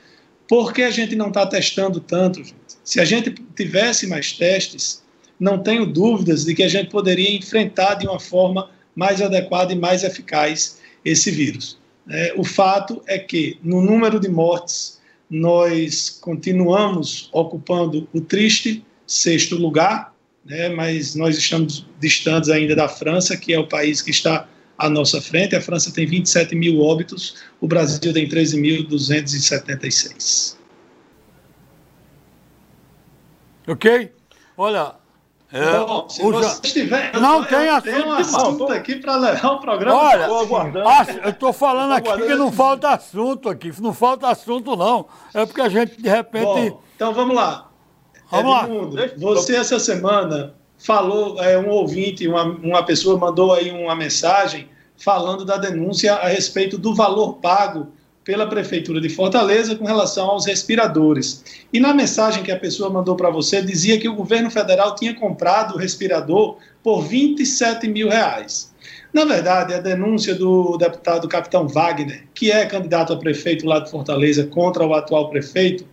[0.54, 2.54] por que a gente não está testando tanto, gente?
[2.84, 5.02] Se a gente tivesse mais testes,
[5.40, 9.76] não tenho dúvidas de que a gente poderia enfrentar de uma forma mais adequada e
[9.76, 11.80] mais eficaz esse vírus.
[12.08, 19.56] É, o fato é que, no número de mortes, nós continuamos ocupando o triste sexto
[19.56, 20.14] lugar,
[20.46, 24.90] né, mas nós estamos distantes ainda da França, que é o país que está à
[24.90, 25.56] nossa frente.
[25.56, 30.58] A França tem 27 mil óbitos, o Brasil tem 13.276.
[33.68, 34.12] Ok?
[34.58, 34.96] Olha.
[35.52, 37.14] É, Bom, se você estiver.
[37.20, 37.84] Não tem assunto.
[37.84, 39.96] Tem um assunto aqui para levar o programa.
[39.96, 40.28] Olha,
[41.24, 43.72] eu estou falando aqui que não falta assunto aqui.
[43.80, 45.06] Não falta assunto, não.
[45.32, 46.72] É porque a gente, de repente.
[46.72, 47.70] Bom, então vamos lá.
[48.32, 49.08] Vamos Edmundo, lá.
[49.16, 54.68] Você, essa semana, falou, é, um ouvinte, uma, uma pessoa mandou aí uma mensagem
[54.98, 57.88] falando da denúncia a respeito do valor pago
[58.24, 61.64] pela Prefeitura de Fortaleza com relação aos respiradores.
[61.72, 65.14] E na mensagem que a pessoa mandou para você, dizia que o governo federal tinha
[65.14, 68.74] comprado o respirador por 27 mil reais.
[69.14, 73.90] Na verdade, a denúncia do deputado Capitão Wagner, que é candidato a prefeito lá de
[73.90, 75.86] Fortaleza contra o atual prefeito,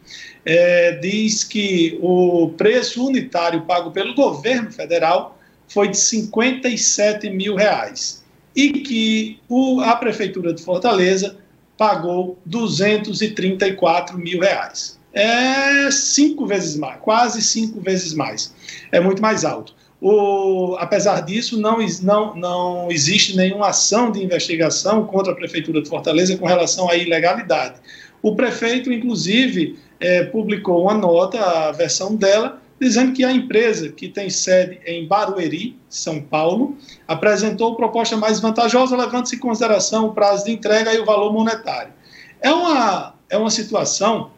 [0.44, 8.24] é, diz que o preço unitário pago pelo governo federal foi de 57 mil reais
[8.54, 11.36] e que o, a prefeitura de Fortaleza
[11.76, 14.98] pagou 234 mil reais.
[15.12, 18.54] É cinco vezes mais, quase cinco vezes mais.
[18.92, 19.74] É muito mais alto.
[20.00, 25.88] O, apesar disso, não, não, não existe nenhuma ação de investigação contra a Prefeitura de
[25.88, 27.80] Fortaleza com relação à ilegalidade.
[28.22, 34.08] O prefeito, inclusive, é, publicou uma nota, a versão dela, dizendo que a empresa, que
[34.08, 40.46] tem sede em Barueri, São Paulo, apresentou proposta mais vantajosa, levando-se em consideração o prazo
[40.46, 41.92] de entrega e o valor monetário.
[42.40, 44.30] É uma, é uma situação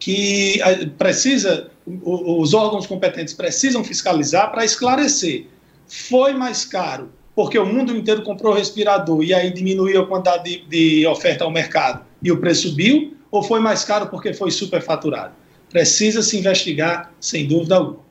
[0.00, 0.58] que
[0.98, 5.46] precisa, os órgãos competentes precisam fiscalizar para esclarecer.
[5.86, 10.66] Foi mais caro porque o mundo inteiro comprou respirador e aí diminuiu a quantidade de,
[10.66, 15.32] de oferta ao mercado e o preço subiu, ou foi mais caro porque foi superfaturado?
[15.70, 18.10] Precisa se investigar, sem dúvida alguma.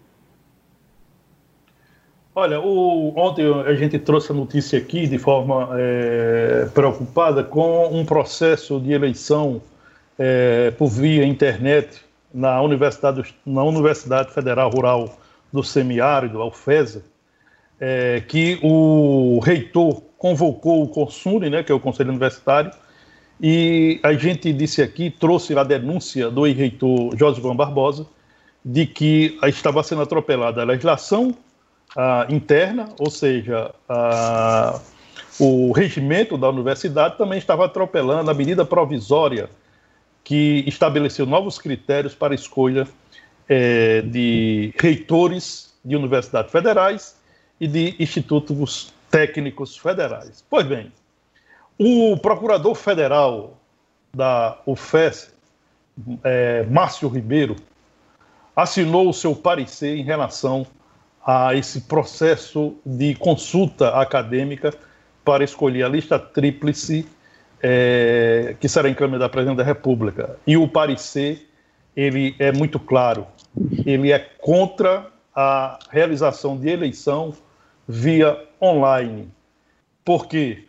[2.33, 8.05] Olha, o, ontem a gente trouxe a notícia aqui de forma é, preocupada com um
[8.05, 9.61] processo de eleição
[10.17, 12.01] é, por via internet
[12.33, 15.17] na Universidade, na Universidade Federal Rural
[15.51, 16.45] do Semiárido, a
[17.79, 22.71] é, que o reitor convocou o CONSUNE, né, que é o Conselho Universitário,
[23.41, 28.05] e a gente disse aqui, trouxe a denúncia do reitor Jorge João Barbosa,
[28.63, 31.33] de que estava sendo atropelada a legislação
[32.29, 33.73] interna, ou seja,
[35.39, 39.49] o regimento da universidade também estava atropelando a medida provisória
[40.23, 42.87] que estabeleceu novos critérios para a escolha
[43.47, 47.15] é, de reitores de universidades federais
[47.59, 50.43] e de institutos técnicos federais.
[50.47, 50.91] Pois bem,
[51.79, 53.57] o procurador federal
[54.13, 55.33] da UFES,
[56.23, 57.55] é, Márcio Ribeiro,
[58.55, 60.67] assinou o seu parecer em relação
[61.25, 64.73] a esse processo de consulta acadêmica
[65.23, 67.07] para escolher a lista tríplice
[67.61, 70.37] é, que será encaminhada à presidente da República.
[70.45, 71.49] E o parecer
[71.95, 73.27] ele é muito claro.
[73.85, 77.33] Ele é contra a realização de eleição
[77.87, 79.29] via online.
[80.05, 80.68] Porque,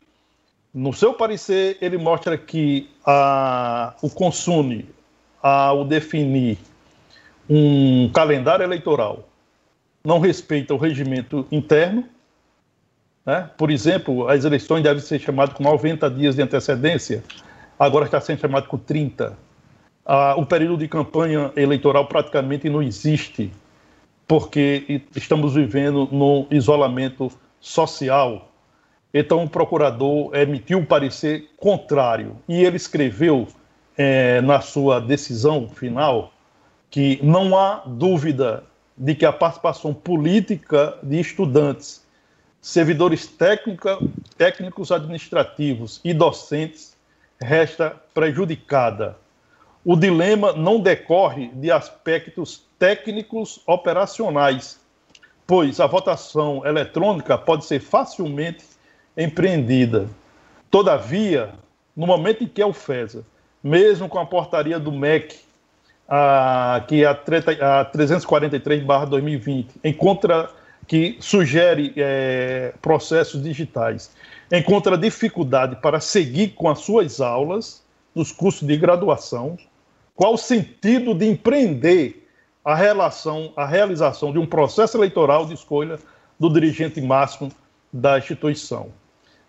[0.72, 4.88] no seu parecer, ele mostra que a, o Consune,
[5.42, 6.59] ao definir
[7.48, 9.28] um calendário eleitoral,
[10.04, 12.04] não respeita o regimento interno.
[13.26, 13.50] Né?
[13.56, 17.22] Por exemplo, as eleições devem ser chamadas com 90 dias de antecedência,
[17.78, 19.37] agora está sendo chamado com 30.
[20.06, 23.50] Ah, o período de campanha eleitoral praticamente não existe
[24.26, 28.49] porque estamos vivendo no isolamento social.
[29.12, 33.48] Então, o procurador emitiu um parecer contrário e ele escreveu
[33.96, 36.32] é, na sua decisão final
[36.88, 38.64] que não há dúvida
[38.96, 42.04] de que a participação política de estudantes,
[42.60, 43.98] servidores técnica,
[44.36, 46.96] técnicos administrativos e docentes
[47.40, 49.16] resta prejudicada.
[49.84, 54.78] O dilema não decorre de aspectos técnicos operacionais,
[55.46, 58.64] pois a votação eletrônica pode ser facilmente
[59.22, 60.09] empreendida.
[60.70, 61.50] Todavia,
[61.96, 63.24] no momento em que a UFESA,
[63.62, 65.38] mesmo com a portaria do MEC,
[66.09, 70.50] a, que é a, a 343-2020, encontra
[70.87, 74.11] que sugere é, processos digitais,
[74.50, 79.56] encontra dificuldade para seguir com as suas aulas nos cursos de graduação,
[80.16, 82.28] qual o sentido de empreender
[82.64, 85.98] a relação, a realização de um processo eleitoral de escolha
[86.38, 87.52] do dirigente máximo
[87.92, 88.88] da instituição.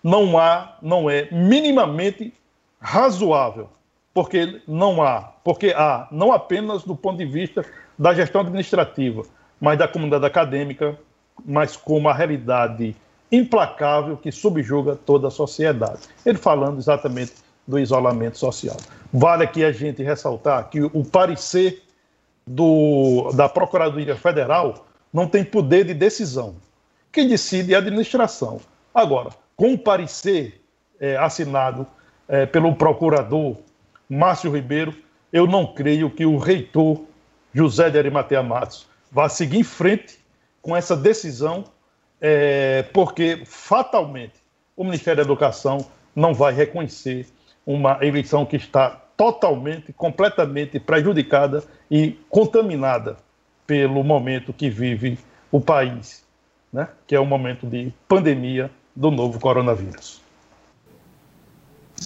[0.03, 2.33] Não há, não é minimamente
[2.79, 3.69] razoável,
[4.13, 7.63] porque não há, porque há, não apenas do ponto de vista
[7.97, 9.23] da gestão administrativa,
[9.59, 10.97] mas da comunidade acadêmica,
[11.45, 12.95] mas como a realidade
[13.31, 16.01] implacável que subjuga toda a sociedade.
[16.25, 17.33] Ele falando exatamente
[17.65, 18.75] do isolamento social.
[19.13, 21.83] Vale aqui a gente ressaltar que o parecer
[22.45, 26.55] do, da Procuradoria Federal não tem poder de decisão.
[27.11, 28.59] Quem decide é a administração.
[28.93, 29.29] Agora,
[29.61, 30.59] com parecer
[30.99, 31.85] é, assinado
[32.27, 33.57] é, pelo procurador
[34.09, 34.91] Márcio Ribeiro,
[35.31, 37.03] eu não creio que o reitor
[37.53, 40.17] José de Arimatea Matos vá seguir em frente
[40.63, 41.65] com essa decisão,
[42.19, 44.33] é, porque fatalmente
[44.75, 47.27] o Ministério da Educação não vai reconhecer
[47.63, 53.15] uma eleição que está totalmente, completamente prejudicada e contaminada
[53.67, 55.19] pelo momento que vive
[55.51, 56.25] o país,
[56.73, 56.87] né?
[57.05, 60.21] que é o momento de pandemia do novo coronavírus.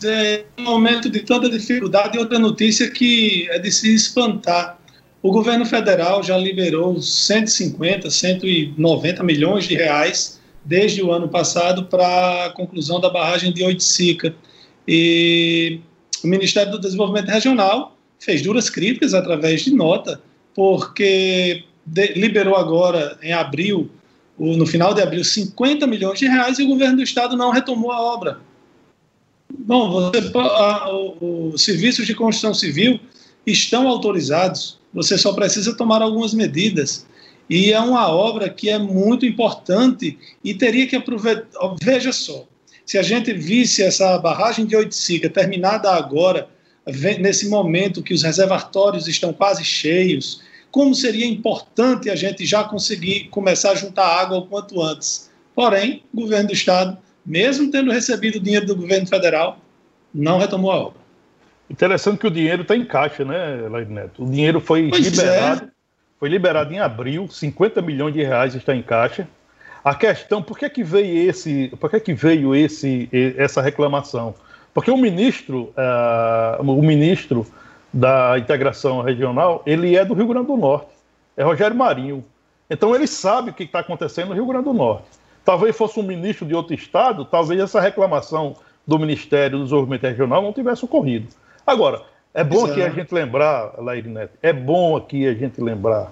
[0.03, 4.77] É um momento de tanta dificuldade e outra notícia que é de se espantar.
[5.21, 12.45] O governo federal já liberou 150, 190 milhões de reais desde o ano passado para
[12.45, 14.35] a conclusão da barragem de Oiticica.
[14.87, 15.79] E
[16.23, 20.21] o Ministério do Desenvolvimento Regional fez duras críticas através de nota,
[20.53, 23.89] porque de, liberou agora, em abril,
[24.37, 27.91] no final de abril, 50 milhões de reais e o governo do estado não retomou
[27.91, 28.39] a obra.
[29.49, 32.99] Bom, você, a, os serviços de construção civil
[33.45, 37.05] estão autorizados, você só precisa tomar algumas medidas.
[37.49, 41.45] E é uma obra que é muito importante e teria que aproveitar.
[41.81, 42.45] Veja só,
[42.85, 46.49] se a gente visse essa barragem de Oiticica terminada agora,
[47.19, 50.41] nesse momento que os reservatórios estão quase cheios,
[50.75, 55.31] como seria importante a gente já conseguir começar a juntar água o quanto antes.
[55.55, 59.57] Porém, o governo do Estado, mesmo tendo recebido dinheiro do governo federal,
[60.13, 60.99] não retomou a obra.
[61.69, 64.25] Interessante que o dinheiro está em caixa, né, Lair Neto?
[64.25, 65.67] O dinheiro foi pois liberado, é.
[66.19, 69.25] foi liberado em abril, 50 milhões de reais está em caixa.
[69.81, 73.07] A questão, por que, que veio esse, por que, que veio esse,
[73.37, 74.35] essa reclamação?
[74.73, 77.47] Porque o ministro, uh, o ministro
[77.95, 80.89] da integração regional, ele é do Rio Grande do Norte,
[81.37, 82.25] é Rogério Marinho.
[82.69, 85.07] Então ele sabe o que está acontecendo no Rio Grande do Norte.
[85.45, 90.41] Talvez fosse um ministro de outro estado, talvez essa reclamação do Ministério do Desenvolvimento Regional
[90.41, 91.29] não tivesse ocorrido.
[91.65, 92.01] Agora,
[92.33, 96.11] é bom aqui a gente lembrar, Lair Neto, é bom aqui a gente lembrar.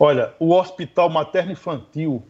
[0.00, 2.24] Olha, o Hospital Materno Infantil,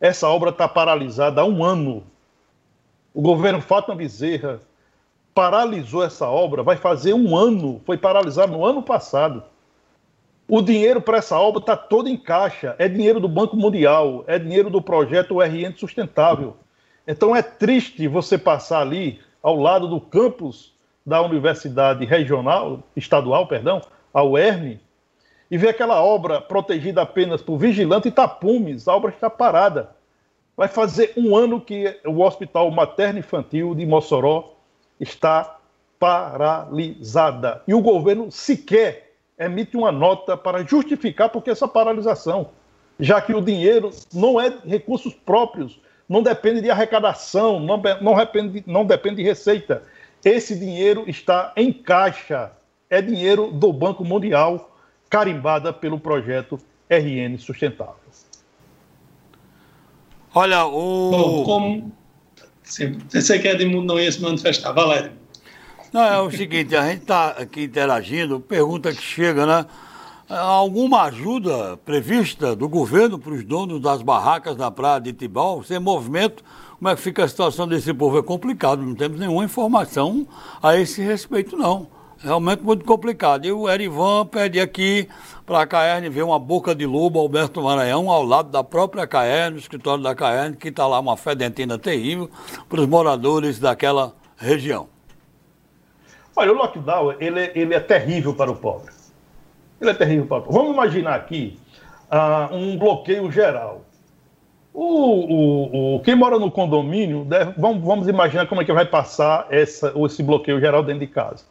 [0.00, 2.04] essa obra está paralisada há um ano.
[3.12, 4.62] O governo Fátima Bezerra
[5.36, 9.42] paralisou essa obra, vai fazer um ano, foi paralisado no ano passado.
[10.48, 14.38] O dinheiro para essa obra está todo em caixa, é dinheiro do Banco Mundial, é
[14.38, 16.56] dinheiro do projeto RN Sustentável.
[17.06, 20.72] Então é triste você passar ali ao lado do campus
[21.04, 23.82] da Universidade Regional, Estadual, perdão,
[24.14, 24.80] a UERN,
[25.50, 29.90] e ver aquela obra protegida apenas por vigilante e tapumes, a obra está parada.
[30.56, 34.55] Vai fazer um ano que o Hospital Materno Infantil de Mossoró
[35.00, 35.58] está
[35.98, 37.62] paralisada.
[37.66, 42.50] E o governo sequer emite uma nota para justificar porque essa paralisação,
[42.98, 48.64] já que o dinheiro não é recursos próprios, não depende de arrecadação, não, não, depende,
[48.66, 49.82] não depende de receita,
[50.24, 52.52] esse dinheiro está em caixa.
[52.88, 54.70] É dinheiro do Banco Mundial,
[55.10, 57.96] carimbada pelo projeto RN Sustentável.
[60.34, 61.10] Olha, o.
[61.10, 61.92] Bom, como.
[62.66, 65.12] Você quer de mundo não ia se manifestar, Valério?
[65.92, 69.64] Não, é o seguinte, a gente está aqui interagindo, pergunta que chega, né?
[70.28, 75.62] Alguma ajuda prevista do governo para os donos das barracas na praia de Tibau?
[75.62, 76.42] Sem movimento,
[76.76, 78.18] como é que fica a situação desse povo?
[78.18, 80.26] É complicado, não temos nenhuma informação
[80.60, 81.86] a esse respeito, não.
[82.18, 83.44] Realmente muito complicado.
[83.44, 85.08] E o Erivan pede aqui
[85.44, 89.58] para a Caerne ver uma boca de lobo Alberto Maranhão ao lado da própria Caerne,
[89.58, 92.30] escritório da Caerne, que está lá uma fedentina terrível
[92.68, 94.88] para os moradores daquela região.
[96.34, 98.92] Olha, o lockdown ele, ele é terrível para o pobre.
[99.80, 100.58] Ele é terrível para o pobre.
[100.58, 101.58] Vamos imaginar aqui
[102.10, 103.82] uh, um bloqueio geral.
[104.72, 108.84] O, o, o, quem mora no condomínio, deve, vamos, vamos imaginar como é que vai
[108.84, 111.44] passar essa, esse bloqueio geral dentro de casa.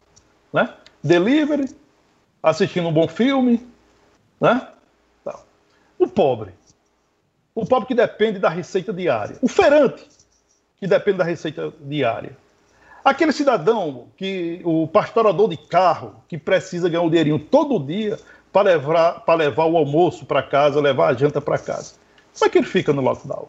[0.56, 0.72] Né?
[1.04, 1.68] Delivery,
[2.42, 3.60] assistindo um bom filme,
[4.40, 4.68] né?
[5.98, 6.52] O pobre.
[7.54, 9.36] O pobre que depende da receita diária.
[9.42, 10.08] O feirante,
[10.78, 12.34] que depende da receita diária.
[13.04, 18.18] Aquele cidadão que, o pastorador de carro, que precisa ganhar um dinheirinho todo dia
[18.50, 21.96] para levar, para levar o almoço para casa, levar a janta para casa.
[22.32, 23.46] Como é que ele fica no lockdown?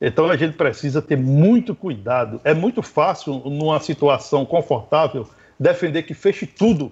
[0.00, 2.40] Então a gente precisa ter muito cuidado.
[2.44, 5.28] É muito fácil, numa situação confortável,
[5.60, 6.90] defender que feche tudo,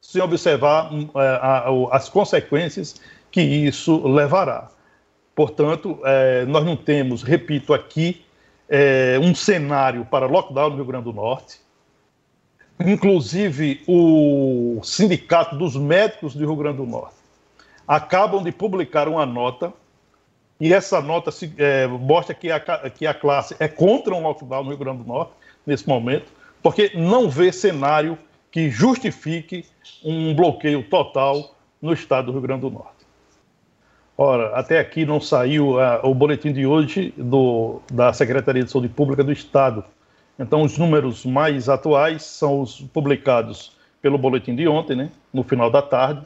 [0.00, 1.40] sem observar hum, é,
[1.90, 3.00] as consequências
[3.32, 4.70] que isso levará.
[5.34, 8.24] Portanto, é, nós não temos, repito aqui,
[8.68, 11.60] é, um cenário para lockdown no Rio Grande do Norte.
[12.80, 17.16] Inclusive, o Sindicato dos Médicos do Rio Grande do Norte
[17.86, 19.72] acabam de publicar uma nota
[20.60, 24.62] e essa nota se, é, mostra que a, que a classe é contra um lockdown
[24.62, 25.32] no Rio Grande do Norte,
[25.66, 26.26] nesse momento,
[26.62, 28.18] porque não vê cenário
[28.50, 29.64] que justifique
[30.04, 32.98] um bloqueio total no estado do Rio Grande do Norte.
[34.16, 38.88] Ora, até aqui não saiu uh, o boletim de hoje do, da Secretaria de Saúde
[38.88, 39.84] Pública do Estado.
[40.36, 45.70] Então, os números mais atuais são os publicados pelo boletim de ontem, né, no final
[45.70, 46.22] da tarde,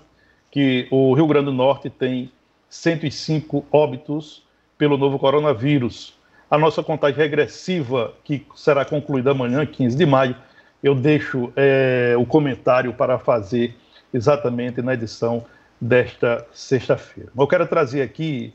[0.50, 2.30] que o Rio Grande do Norte tem
[2.68, 4.42] 105 óbitos
[4.78, 6.14] pelo novo coronavírus.
[6.52, 10.36] A nossa contagem regressiva, que será concluída amanhã, 15 de maio,
[10.82, 13.74] eu deixo é, o comentário para fazer
[14.12, 15.46] exatamente na edição
[15.80, 17.32] desta sexta-feira.
[17.34, 18.52] Eu quero trazer aqui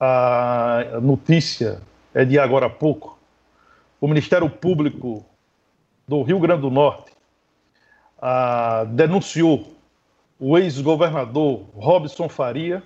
[0.00, 1.82] a notícia,
[2.14, 3.18] é de agora há pouco.
[4.00, 5.22] O Ministério Público
[6.08, 7.12] do Rio Grande do Norte
[8.22, 9.76] a, denunciou
[10.40, 12.82] o ex-governador Robson Faria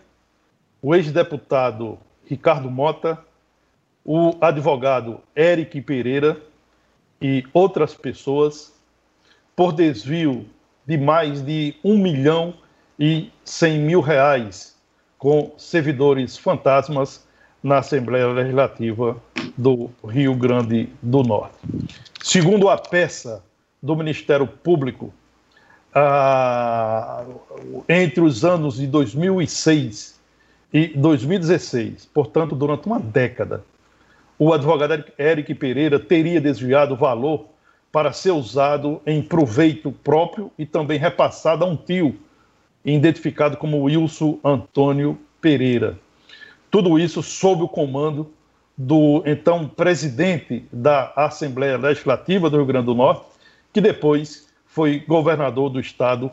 [0.82, 3.24] o ex-deputado Ricardo Mota,
[4.10, 6.40] o advogado Eric Pereira
[7.20, 8.72] e outras pessoas
[9.54, 10.46] por desvio
[10.86, 12.54] de mais de um milhão
[12.98, 14.74] e cem mil reais
[15.18, 17.22] com servidores fantasmas
[17.62, 19.14] na Assembleia Legislativa
[19.58, 21.58] do Rio Grande do Norte.
[22.22, 23.44] Segundo a peça
[23.82, 25.12] do Ministério Público,
[25.94, 27.26] ah,
[27.86, 30.18] entre os anos de 2006
[30.72, 33.62] e 2016, portanto, durante uma década,
[34.38, 37.46] o advogado Eric Pereira teria desviado o valor
[37.90, 42.16] para ser usado em proveito próprio e também repassado a um tio,
[42.84, 45.98] identificado como Wilson Antônio Pereira.
[46.70, 48.30] Tudo isso sob o comando
[48.76, 53.24] do então presidente da Assembleia Legislativa do Rio Grande do Norte,
[53.72, 56.30] que depois foi governador do estado,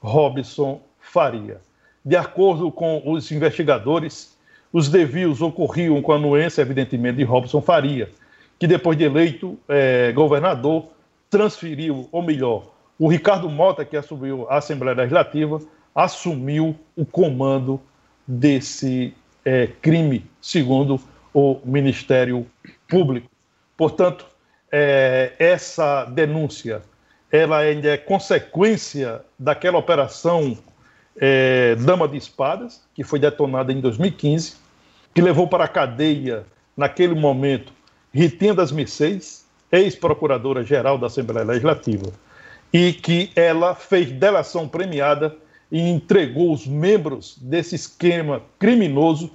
[0.00, 1.60] Robson Faria.
[2.04, 4.35] De acordo com os investigadores,
[4.72, 8.10] os desvios ocorriam com a anuência, evidentemente, de Robson Faria,
[8.58, 10.86] que depois de eleito é, governador,
[11.30, 15.60] transferiu, ou melhor, o Ricardo Mota, que assumiu a Assembleia Legislativa,
[15.94, 17.80] assumiu o comando
[18.26, 19.14] desse
[19.44, 21.00] é, crime, segundo
[21.32, 22.46] o Ministério
[22.88, 23.28] Público.
[23.76, 24.26] Portanto,
[24.72, 26.82] é, essa denúncia
[27.30, 30.56] ela ainda é consequência daquela operação
[31.18, 34.54] é, Dama de Espadas, que foi detonada em 2015,
[35.14, 36.44] que levou para a cadeia,
[36.76, 37.72] naquele momento,
[38.12, 42.12] Ritinha das Mercedes, ex-procuradora-geral da Assembleia Legislativa,
[42.72, 45.34] e que ela fez delação premiada
[45.70, 49.30] e entregou os membros desse esquema criminoso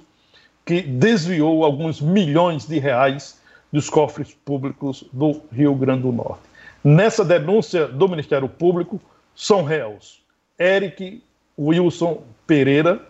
[0.64, 3.40] que desviou alguns milhões de reais
[3.72, 6.42] dos cofres públicos do Rio Grande do Norte.
[6.84, 9.00] Nessa denúncia do Ministério Público,
[9.34, 10.22] são réus
[10.58, 11.22] Eric
[11.58, 13.00] Wilson Pereira,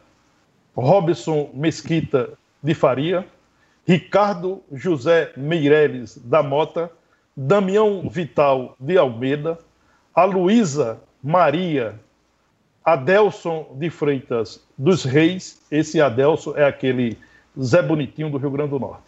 [0.74, 2.30] Robson Mesquita
[2.62, 3.26] de Faria,
[3.86, 6.90] Ricardo José Meireles da Mota,
[7.36, 9.58] Damião Vital de Almeida,
[10.14, 11.98] a Luísa Maria
[12.84, 17.16] Adelson de Freitas dos Reis, esse Adelson é aquele
[17.60, 19.04] Zé Bonitinho do Rio Grande do Norte,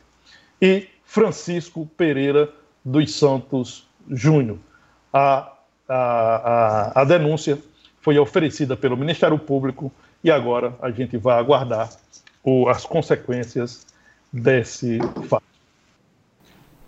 [0.61, 2.51] e Francisco Pereira
[2.85, 4.59] dos Santos Júnior.
[5.13, 5.53] A,
[5.89, 7.59] a, a, a denúncia
[8.05, 9.91] foi oferecida pelo Ministério Público
[10.23, 11.89] e agora a gente vai aguardar
[12.45, 13.87] o, as consequências
[14.31, 15.43] desse fato.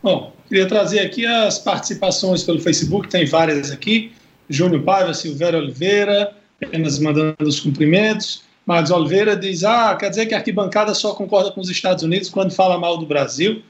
[0.02, 4.12] Bom, queria trazer aqui as participações pelo Facebook, tem várias aqui.
[4.50, 8.44] Júnior Paiva, Silvério Oliveira, apenas mandando os cumprimentos.
[8.66, 12.28] Marcos Oliveira diz: Ah, quer dizer que a arquibancada só concorda com os Estados Unidos
[12.28, 13.62] quando fala mal do Brasil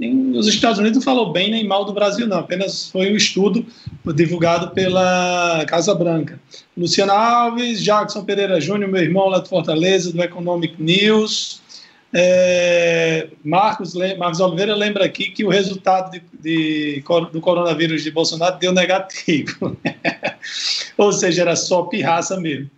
[0.00, 3.64] os Estados Unidos não falou bem nem mal do Brasil, não, apenas foi um estudo
[4.14, 6.40] divulgado pela Casa Branca.
[6.76, 11.62] Luciana Alves, Jackson Pereira Júnior, meu irmão lá de Fortaleza, do Economic News.
[12.12, 18.58] É, Marcos, Marcos Oliveira lembra aqui que o resultado de, de, do coronavírus de Bolsonaro
[18.58, 19.76] deu negativo.
[20.98, 22.70] Ou seja, era só pirraça mesmo.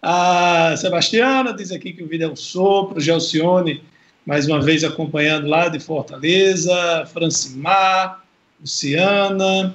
[0.00, 3.00] A Sebastiana diz aqui que o vídeo é um sopro.
[3.00, 3.82] Gelcione
[4.24, 8.22] mais uma vez acompanhando lá de Fortaleza, Francimar,
[8.60, 9.74] Luciana,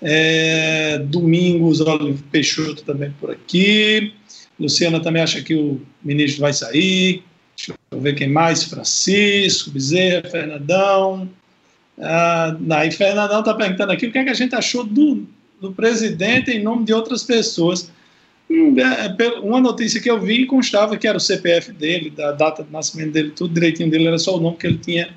[0.00, 4.12] é, Domingos Olive Peixoto também por aqui.
[4.58, 7.22] Luciana também acha que o ministro vai sair.
[7.56, 8.64] Deixa eu ver quem mais.
[8.64, 11.28] Francisco, Bezerra, Fernandão.
[12.00, 12.56] Ah,
[12.86, 15.26] e Fernandão está perguntando aqui o que, é que a gente achou do,
[15.60, 17.90] do presidente em nome de outras pessoas.
[18.76, 22.62] É, é, uma notícia que eu vi constava que era o CPF dele, da data
[22.62, 25.14] de nascimento dele, tudo direitinho dele, era só o nome que ele tinha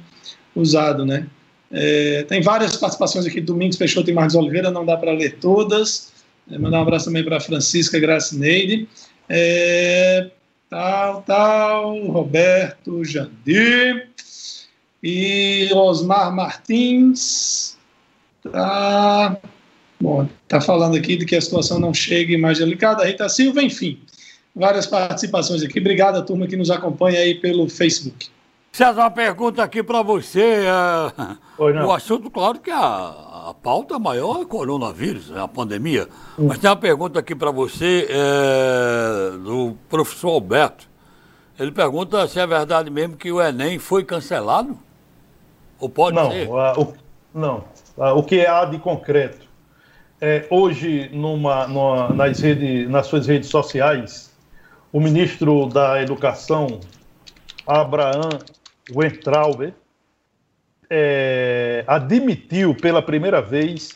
[0.55, 1.27] usado, né?
[1.71, 6.13] É, tem várias participações aqui, Domingos Peixoto e Marcos Oliveira, não dá para ler todas.
[6.49, 8.87] É, mandar um abraço também para Francisca Gracineide.
[9.27, 10.29] É,
[10.69, 14.09] tal, tal, Roberto Jandir
[15.03, 17.77] e Osmar Martins.
[18.41, 19.37] Tá.
[19.99, 23.03] Bom, está falando aqui de que a situação não chegue mais delicada.
[23.03, 23.99] Rita Silva, enfim,
[24.55, 25.79] várias participações aqui.
[25.79, 28.29] Obrigado a turma que nos acompanha aí pelo Facebook.
[28.71, 30.65] César, uma pergunta aqui para você.
[30.65, 31.83] É...
[31.83, 32.77] O assunto, claro que a,
[33.49, 36.07] a pauta maior é o coronavírus, é a pandemia.
[36.37, 36.45] Hum.
[36.47, 40.87] Mas tem uma pergunta aqui para você é, do professor Alberto.
[41.59, 44.77] Ele pergunta se é verdade mesmo que o Enem foi cancelado?
[45.79, 46.47] Ou pode não, ser?
[46.47, 46.93] o,
[47.33, 47.63] não.
[48.15, 49.46] o que há de concreto
[50.19, 54.33] é, hoje, numa, numa, nas, redes, nas suas redes sociais,
[54.91, 56.79] o ministro da Educação,
[57.65, 58.29] Abraham
[58.93, 59.73] Weintraub,
[60.89, 63.89] é, admitiu pela primeira vez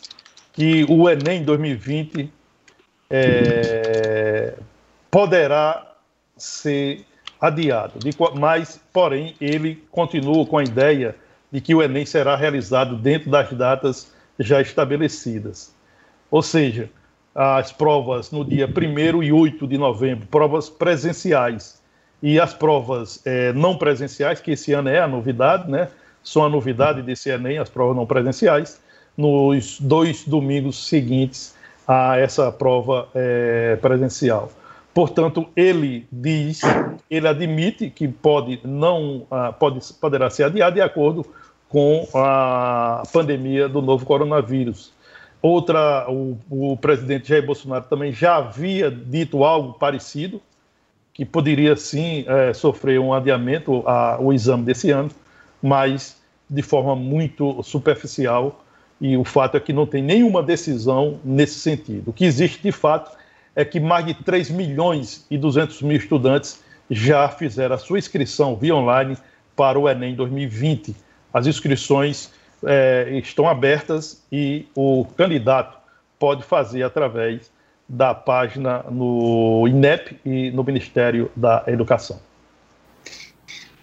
[0.53, 2.31] que o Enem 2020
[3.09, 4.53] é,
[5.09, 5.95] poderá
[6.37, 7.05] ser
[7.39, 7.99] adiado.
[8.37, 11.15] Mas, porém, ele continua com a ideia
[11.51, 15.70] de que o Enem será realizado dentro das datas já estabelecidas.
[16.31, 16.89] Ou seja,
[17.35, 21.81] as provas no dia 1 e 8 de novembro, provas presenciais,
[22.23, 25.89] e as provas é, não presenciais, que esse ano é a novidade, né?
[26.23, 28.79] São a novidade desse Enem, as provas não presenciais,
[29.17, 31.55] nos dois domingos seguintes
[31.87, 34.51] a essa prova é, presencial.
[34.93, 36.61] Portanto, ele diz,
[37.09, 41.25] ele admite que pode não uh, pode, poderá ser adiado de acordo
[41.69, 44.91] com a pandemia do novo coronavírus.
[45.41, 50.39] Outra, o, o presidente Jair Bolsonaro também já havia dito algo parecido,
[51.13, 55.09] que poderia sim é, sofrer um adiamento ao exame desse ano,
[55.61, 58.63] mas de forma muito superficial.
[58.99, 62.09] E o fato é que não tem nenhuma decisão nesse sentido.
[62.09, 63.17] O que existe de fato
[63.55, 68.55] é que mais de 3 milhões e 200 mil estudantes já fizeram a sua inscrição
[68.55, 69.17] via online
[69.55, 70.95] para o Enem 2020.
[71.33, 72.31] As inscrições
[72.65, 75.77] é, estão abertas e o candidato
[76.19, 77.51] pode fazer através
[77.87, 82.19] da página no INEP e no Ministério da Educação.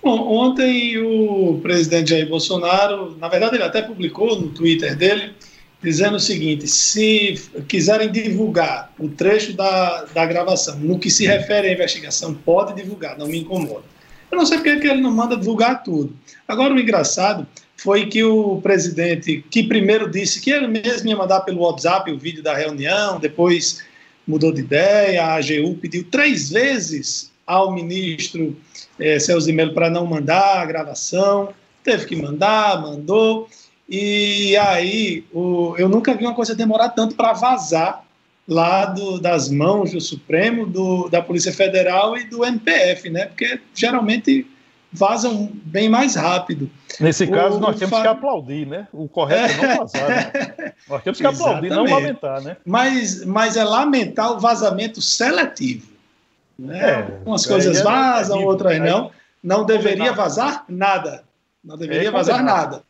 [0.03, 5.35] Bom, ontem o presidente Jair Bolsonaro, na verdade ele até publicou no Twitter dele,
[5.83, 7.35] dizendo o seguinte: se
[7.67, 13.19] quiserem divulgar o trecho da, da gravação no que se refere à investigação, pode divulgar,
[13.19, 13.85] não me incomoda.
[14.31, 16.15] Eu não sei porque que ele não manda divulgar tudo.
[16.47, 17.47] Agora, o engraçado
[17.79, 22.19] foi que o presidente, que primeiro disse que ele mesmo ia mandar pelo WhatsApp o
[22.19, 23.83] vídeo da reunião, depois
[24.27, 28.55] mudou de ideia, a AGU pediu três vezes ao ministro
[28.99, 33.49] eh, Celso de Mello para não mandar a gravação, teve que mandar, mandou,
[33.89, 38.05] e aí, o, eu nunca vi uma coisa demorar tanto para vazar
[38.47, 43.27] lá do, das mãos do Supremo, do, da Polícia Federal e do MPF, né?
[43.27, 44.47] Porque geralmente
[44.93, 46.71] vazam bem mais rápido.
[46.99, 48.03] Nesse caso, o, nós temos fa...
[48.03, 48.89] que aplaudir, né?
[48.93, 50.09] O correto é não vazar.
[50.09, 50.73] Né?
[50.89, 52.57] Nós temos que aplaudir, não lamentar, né?
[52.65, 55.87] Mas, mas é lamentar o vazamento seletivo.
[56.59, 56.79] Né?
[56.79, 59.11] É, Algumas coisas é vazam, é, outras não.
[59.43, 61.23] Não deveria vazar nada.
[61.63, 62.83] Não deveria vazar nada.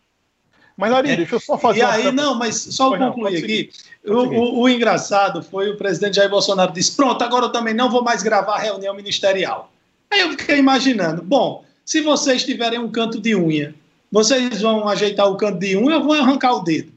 [0.77, 1.17] Mas, Ari, é.
[1.17, 1.81] deixa eu só fazer.
[1.81, 3.71] E aí, não, mas só não, concluir aqui.
[4.07, 7.91] O, o, o, engraçado foi o presidente Jair Bolsonaro disse: pronto, agora eu também não
[7.91, 9.73] vou mais gravar a reunião ministerial.
[10.09, 13.75] Aí eu fiquei imaginando: bom, se vocês tiverem um canto de unha,
[14.13, 16.93] vocês vão ajeitar o canto de unha ou vão arrancar o dedo?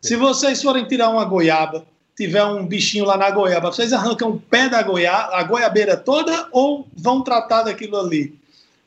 [0.00, 1.84] Se vocês forem tirar uma goiaba,
[2.16, 6.48] tiver um bichinho lá na goiaba, vocês arrancam o pé da goiaba, a goiabeira toda
[6.52, 8.34] ou vão tratar daquilo ali?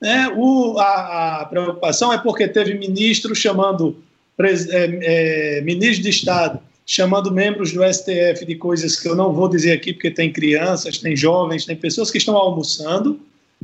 [0.01, 0.27] Né?
[0.35, 3.95] O, a, a, preocupação é porque teve ministro chamando,
[4.39, 9.47] é, é, ministro de Estado, chamando membros do STF de coisas que eu não vou
[9.47, 13.19] dizer aqui, porque tem crianças, tem jovens, tem pessoas que estão almoçando.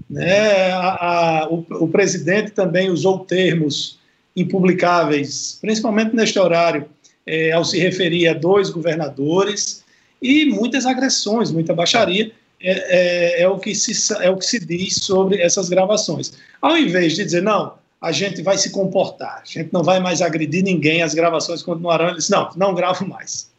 [0.10, 0.72] Né?
[0.72, 4.00] A, a, o, o presidente também usou termos
[4.36, 6.88] impublicáveis, principalmente neste horário,
[7.26, 9.84] é, ao se referir a dois governadores,
[10.22, 14.60] e muitas agressões, muita baixaria é, é, é, o que se, é o que se
[14.64, 16.34] diz sobre essas gravações.
[16.62, 20.22] Ao invés de dizer, não, a gente vai se comportar, a gente não vai mais
[20.22, 23.52] agredir ninguém, as gravações continuarão, ele disse, não, não gravo mais.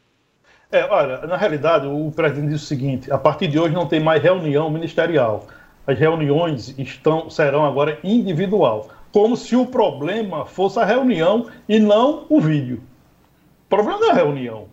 [0.71, 4.01] É, olha, na realidade, o presidente disse o seguinte: a partir de hoje não tem
[4.01, 5.47] mais reunião ministerial.
[5.89, 8.89] As reuniões estão, serão agora individual.
[9.11, 12.83] Como se o problema fosse a reunião e não o vídeo.
[13.65, 14.67] O problema não é a reunião.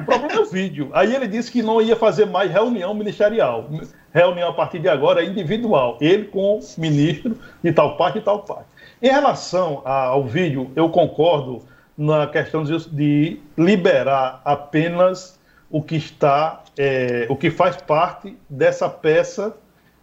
[0.00, 0.88] O problema é o vídeo.
[0.94, 3.68] Aí ele disse que não ia fazer mais reunião ministerial.
[4.10, 5.98] Reunião a partir de agora é individual.
[6.00, 8.64] Ele com o ministro de tal parte e tal parte.
[9.02, 11.62] Em relação ao vídeo, eu concordo
[11.96, 15.38] na questão de liberar apenas
[15.70, 19.54] o que está, é, o que faz parte dessa peça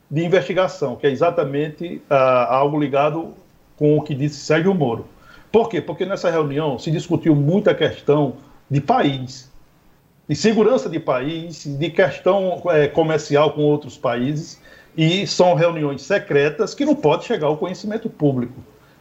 [0.10, 3.34] de investigação, que é exatamente ah, algo ligado
[3.78, 5.06] com o que disse Sérgio Moro.
[5.52, 5.82] Por quê?
[5.82, 8.34] Porque nessa reunião se discutiu muita questão
[8.70, 9.50] de país
[10.30, 14.62] de segurança de país, de questão é, comercial com outros países,
[14.96, 18.54] e são reuniões secretas que não pode chegar ao conhecimento público.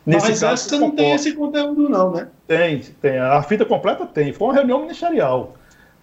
[0.07, 2.29] Nesse Mas caso, essa não tem esse conteúdo, não, né?
[2.47, 3.19] Tem, tem.
[3.19, 4.33] A fita completa tem.
[4.33, 5.55] Foi uma reunião ministerial.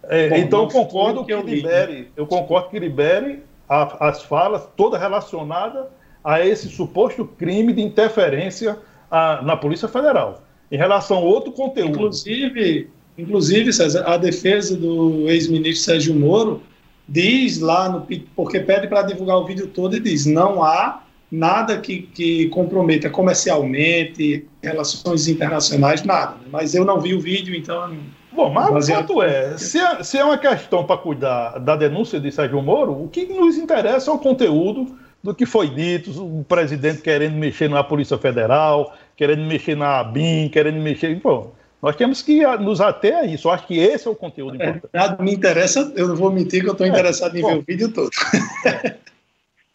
[0.03, 4.68] É, Bom, então eu concordo que, que libere, eu concordo que libere a, as falas
[4.76, 5.89] toda relacionada
[6.24, 8.78] a esse suposto crime de interferência
[9.09, 10.43] a, na Polícia Federal.
[10.72, 11.91] Em relação a outro conteúdo.
[11.91, 16.61] Inclusive, Inclusive, César, a defesa do ex-ministro Sérgio Moro
[17.07, 21.78] diz lá, no, porque pede para divulgar o vídeo todo e diz: não há nada
[21.80, 26.34] que, que comprometa comercialmente, relações internacionais, nada.
[26.36, 26.47] Né?
[26.51, 27.97] Mas eu não vi o vídeo, então.
[28.36, 32.20] Bom, mas o fato é, se é, se é uma questão para cuidar da denúncia
[32.20, 36.44] de Sérgio Moro, o que nos interessa é o conteúdo do que foi dito, o
[36.44, 41.16] presidente querendo mexer na Polícia Federal, querendo mexer na ABIN, querendo mexer.
[41.16, 43.48] Bom, nós temos que nos ater a isso.
[43.48, 44.92] Eu acho que esse é o conteúdo é, importante.
[44.94, 47.50] Nada me interessa, eu não vou mentir que eu estou é, interessado em bom.
[47.50, 48.10] ver o vídeo todo.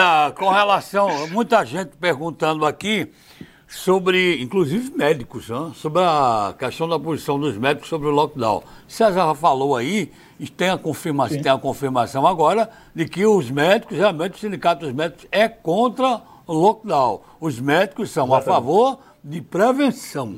[0.03, 3.11] Ah, com relação, muita gente perguntando aqui
[3.71, 5.71] sobre, inclusive médicos, né?
[5.77, 8.65] sobre a questão da posição dos médicos sobre o lockdown.
[8.89, 10.11] César já falou aí,
[10.41, 14.85] e tem a confirmação, tem a confirmação agora de que os médicos, realmente o sindicato
[14.85, 17.21] dos médicos é contra o lockdown.
[17.41, 18.49] Os médicos são Exatamente.
[18.49, 20.37] a favor de prevenção.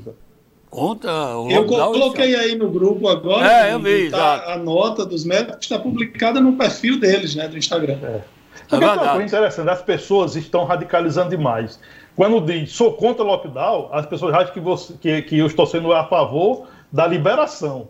[0.69, 5.25] Contra o Eu coloquei aí no grupo agora, é, eu vi, tá, a nota dos
[5.25, 7.99] médicos está publicada no perfil deles, né, do Instagram.
[8.03, 8.21] É.
[8.69, 11.79] Porque é uma coisa interessante, as pessoas estão radicalizando demais.
[12.15, 15.67] Quando diz sou contra o lockdown, as pessoas acham que, você, que, que eu estou
[15.67, 17.89] sendo a favor da liberação.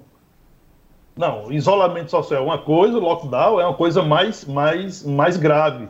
[1.17, 5.89] Não, isolamento social é uma coisa, lockdown é uma coisa mais, mais, mais grave.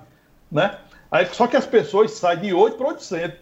[0.51, 0.76] Né?
[1.11, 3.39] Aí, só que as pessoas saem de 8 para 800.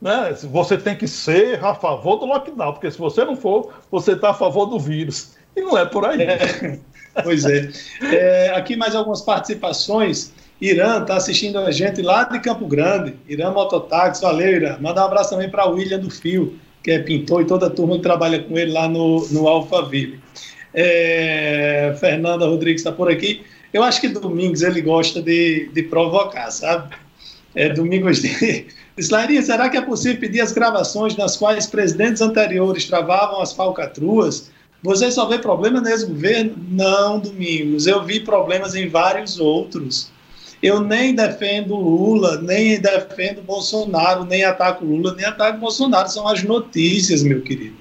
[0.00, 0.32] Né?
[0.44, 4.30] Você tem que ser a favor do lockdown, porque se você não for, você está
[4.30, 5.36] a favor do vírus.
[5.54, 6.22] E não é por aí.
[6.22, 6.78] É,
[7.22, 7.70] pois é.
[8.12, 8.50] é.
[8.56, 10.32] Aqui mais algumas participações.
[10.60, 13.14] Irã está assistindo a gente lá de Campo Grande.
[13.28, 14.76] Irã Mototáxi, valeu, Irã.
[14.80, 17.96] Manda um abraço também para William do Fio, que é pintor e toda a turma
[17.96, 20.18] que trabalha com ele lá no, no Alphaville.
[20.74, 23.42] É, Fernanda Rodrigues está por aqui.
[23.72, 26.94] Eu acho que Domingos ele gosta de, de provocar, sabe?
[27.54, 28.66] É, Domingos de.
[28.98, 34.50] Slairinha, será que é possível pedir as gravações nas quais presidentes anteriores travavam as falcatruas?
[34.82, 36.54] Você só vê problema nesse governo?
[36.70, 37.86] Não, Domingos.
[37.86, 40.10] Eu vi problemas em vários outros.
[40.62, 46.08] Eu nem defendo Lula, nem defendo Bolsonaro, nem ataco Lula, nem ataco Bolsonaro.
[46.08, 47.76] São as notícias, meu querido.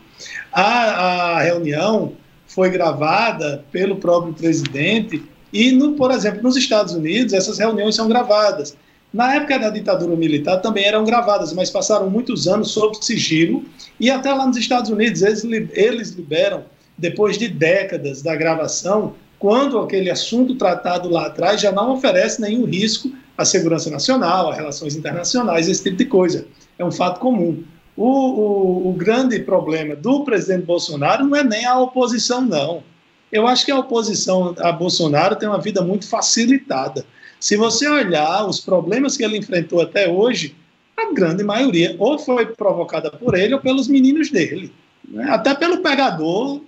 [0.51, 2.13] A, a reunião
[2.47, 8.07] foi gravada pelo próprio presidente e, no, por exemplo, nos Estados Unidos, essas reuniões são
[8.07, 8.75] gravadas.
[9.13, 13.63] Na época da ditadura militar também eram gravadas, mas passaram muitos anos sob sigilo
[13.99, 16.65] e até lá nos Estados Unidos eles, eles liberam,
[16.97, 22.65] depois de décadas da gravação, quando aquele assunto tratado lá atrás já não oferece nenhum
[22.65, 26.47] risco à segurança nacional, a relações internacionais, esse tipo de coisa.
[26.77, 27.63] É um fato comum.
[27.95, 32.83] O, o, o, grande problema do presidente Bolsonaro não é nem a oposição, não.
[33.31, 37.05] Eu acho que a oposição a Bolsonaro tem uma vida muito facilitada.
[37.39, 40.55] Se você olhar os problemas que ele enfrentou até hoje,
[40.95, 44.71] a grande maioria ou foi provocada por ele ou pelos meninos dele.
[45.07, 45.27] Né?
[45.29, 46.61] Até pelo pegador.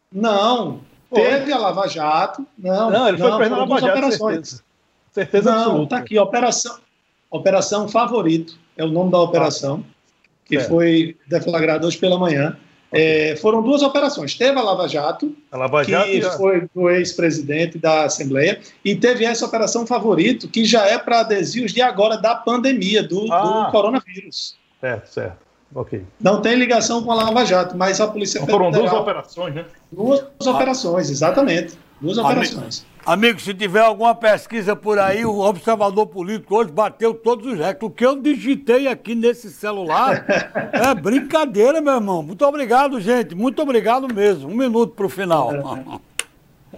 [0.09, 0.79] Não,
[1.09, 1.21] foi.
[1.21, 2.47] teve a Lava Jato.
[2.57, 3.97] Não, não ele foi preso na Lava Jato.
[3.97, 4.49] Operações.
[4.49, 4.63] Certeza,
[5.11, 5.83] certeza não, absoluta.
[5.83, 6.77] Está aqui, operação,
[7.29, 9.83] operação Favorito, é o nome da operação.
[9.85, 9.96] Ah
[10.47, 12.57] que foi deflagrado hoje pela manhã.
[12.91, 14.33] É, foram duas operações.
[14.35, 19.25] Teve a Lava Jato, a Lava Jato que foi do ex-presidente da Assembleia, e teve
[19.25, 23.71] essa operação favorito, que já é para desvios de agora da pandemia, do, ah, do
[23.71, 24.55] coronavírus.
[24.79, 25.37] Certo, certo.
[25.75, 26.01] Ok.
[26.19, 28.71] Não tem ligação com a Lava Jato, mas a Polícia então, Federal...
[28.71, 29.65] Foram duas operações, né?
[29.91, 30.51] Duas ah.
[30.51, 31.77] operações, exatamente.
[31.99, 32.85] Duas operações.
[33.07, 37.83] Amigo, se tiver alguma pesquisa por aí, o observador político hoje bateu todos os recordes.
[37.83, 40.25] O que eu digitei aqui nesse celular
[40.73, 42.21] é brincadeira, meu irmão.
[42.21, 43.33] Muito obrigado, gente.
[43.33, 44.49] Muito obrigado mesmo.
[44.49, 45.51] Um minuto para o final.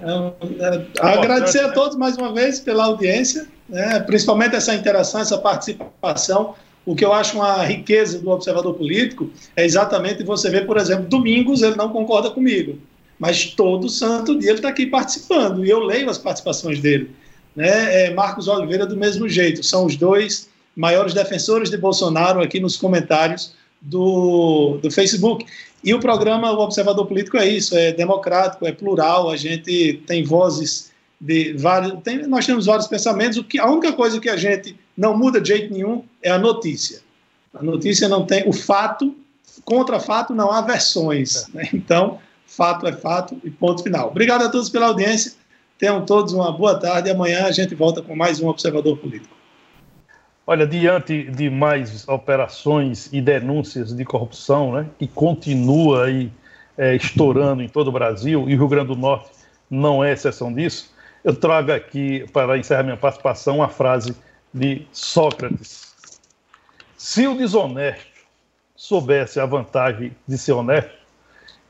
[0.02, 6.54] É, agradecer a todos mais uma vez pela audiência, né, principalmente essa interação, essa participação.
[6.86, 11.10] O que eu acho uma riqueza do observador político é exatamente você ver, por exemplo,
[11.10, 12.78] domingos ele não concorda comigo,
[13.20, 17.12] mas todo santo dia ele está aqui participando e eu leio as participações dele.
[17.56, 18.06] Né?
[18.06, 22.78] É Marcos Oliveira do mesmo jeito, são os dois maiores defensores de Bolsonaro aqui nos
[22.78, 25.46] comentários do, do Facebook.
[25.84, 30.24] E o programa O Observador Político é isso, é democrático, é plural, a gente tem
[30.24, 30.90] vozes
[31.20, 34.76] de vários, tem, nós temos vários pensamentos, o que, a única coisa que a gente
[34.96, 37.02] não muda de jeito nenhum é a notícia.
[37.54, 39.16] A notícia não tem, o fato,
[39.66, 41.68] contra fato não há versões, né?
[41.74, 42.20] então
[42.50, 44.10] fato é fato e ponto final.
[44.10, 45.34] Obrigado a todos pela audiência,
[45.78, 49.36] tenham todos uma boa tarde amanhã a gente volta com mais um Observador Político.
[50.46, 56.32] Olha, diante de mais operações e denúncias de corrupção, né, que continua aí
[56.76, 59.30] é, estourando em todo o Brasil, e o Rio Grande do Norte
[59.70, 60.92] não é exceção disso,
[61.24, 64.16] eu trago aqui, para encerrar minha participação, a frase
[64.52, 65.94] de Sócrates.
[66.98, 68.10] Se o desonesto
[68.76, 70.99] soubesse a vantagem de ser honesto,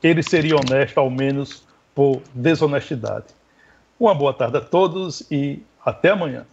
[0.02, 3.26] ele seria honesto ao menos por desonestidade.
[3.98, 6.46] Uma boa tarde a todos e até amanhã.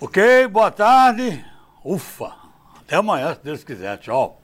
[0.00, 1.44] Ok, boa tarde.
[1.84, 2.32] Ufa.
[2.80, 3.98] Até amanhã, se Deus quiser.
[3.98, 4.40] Tchau.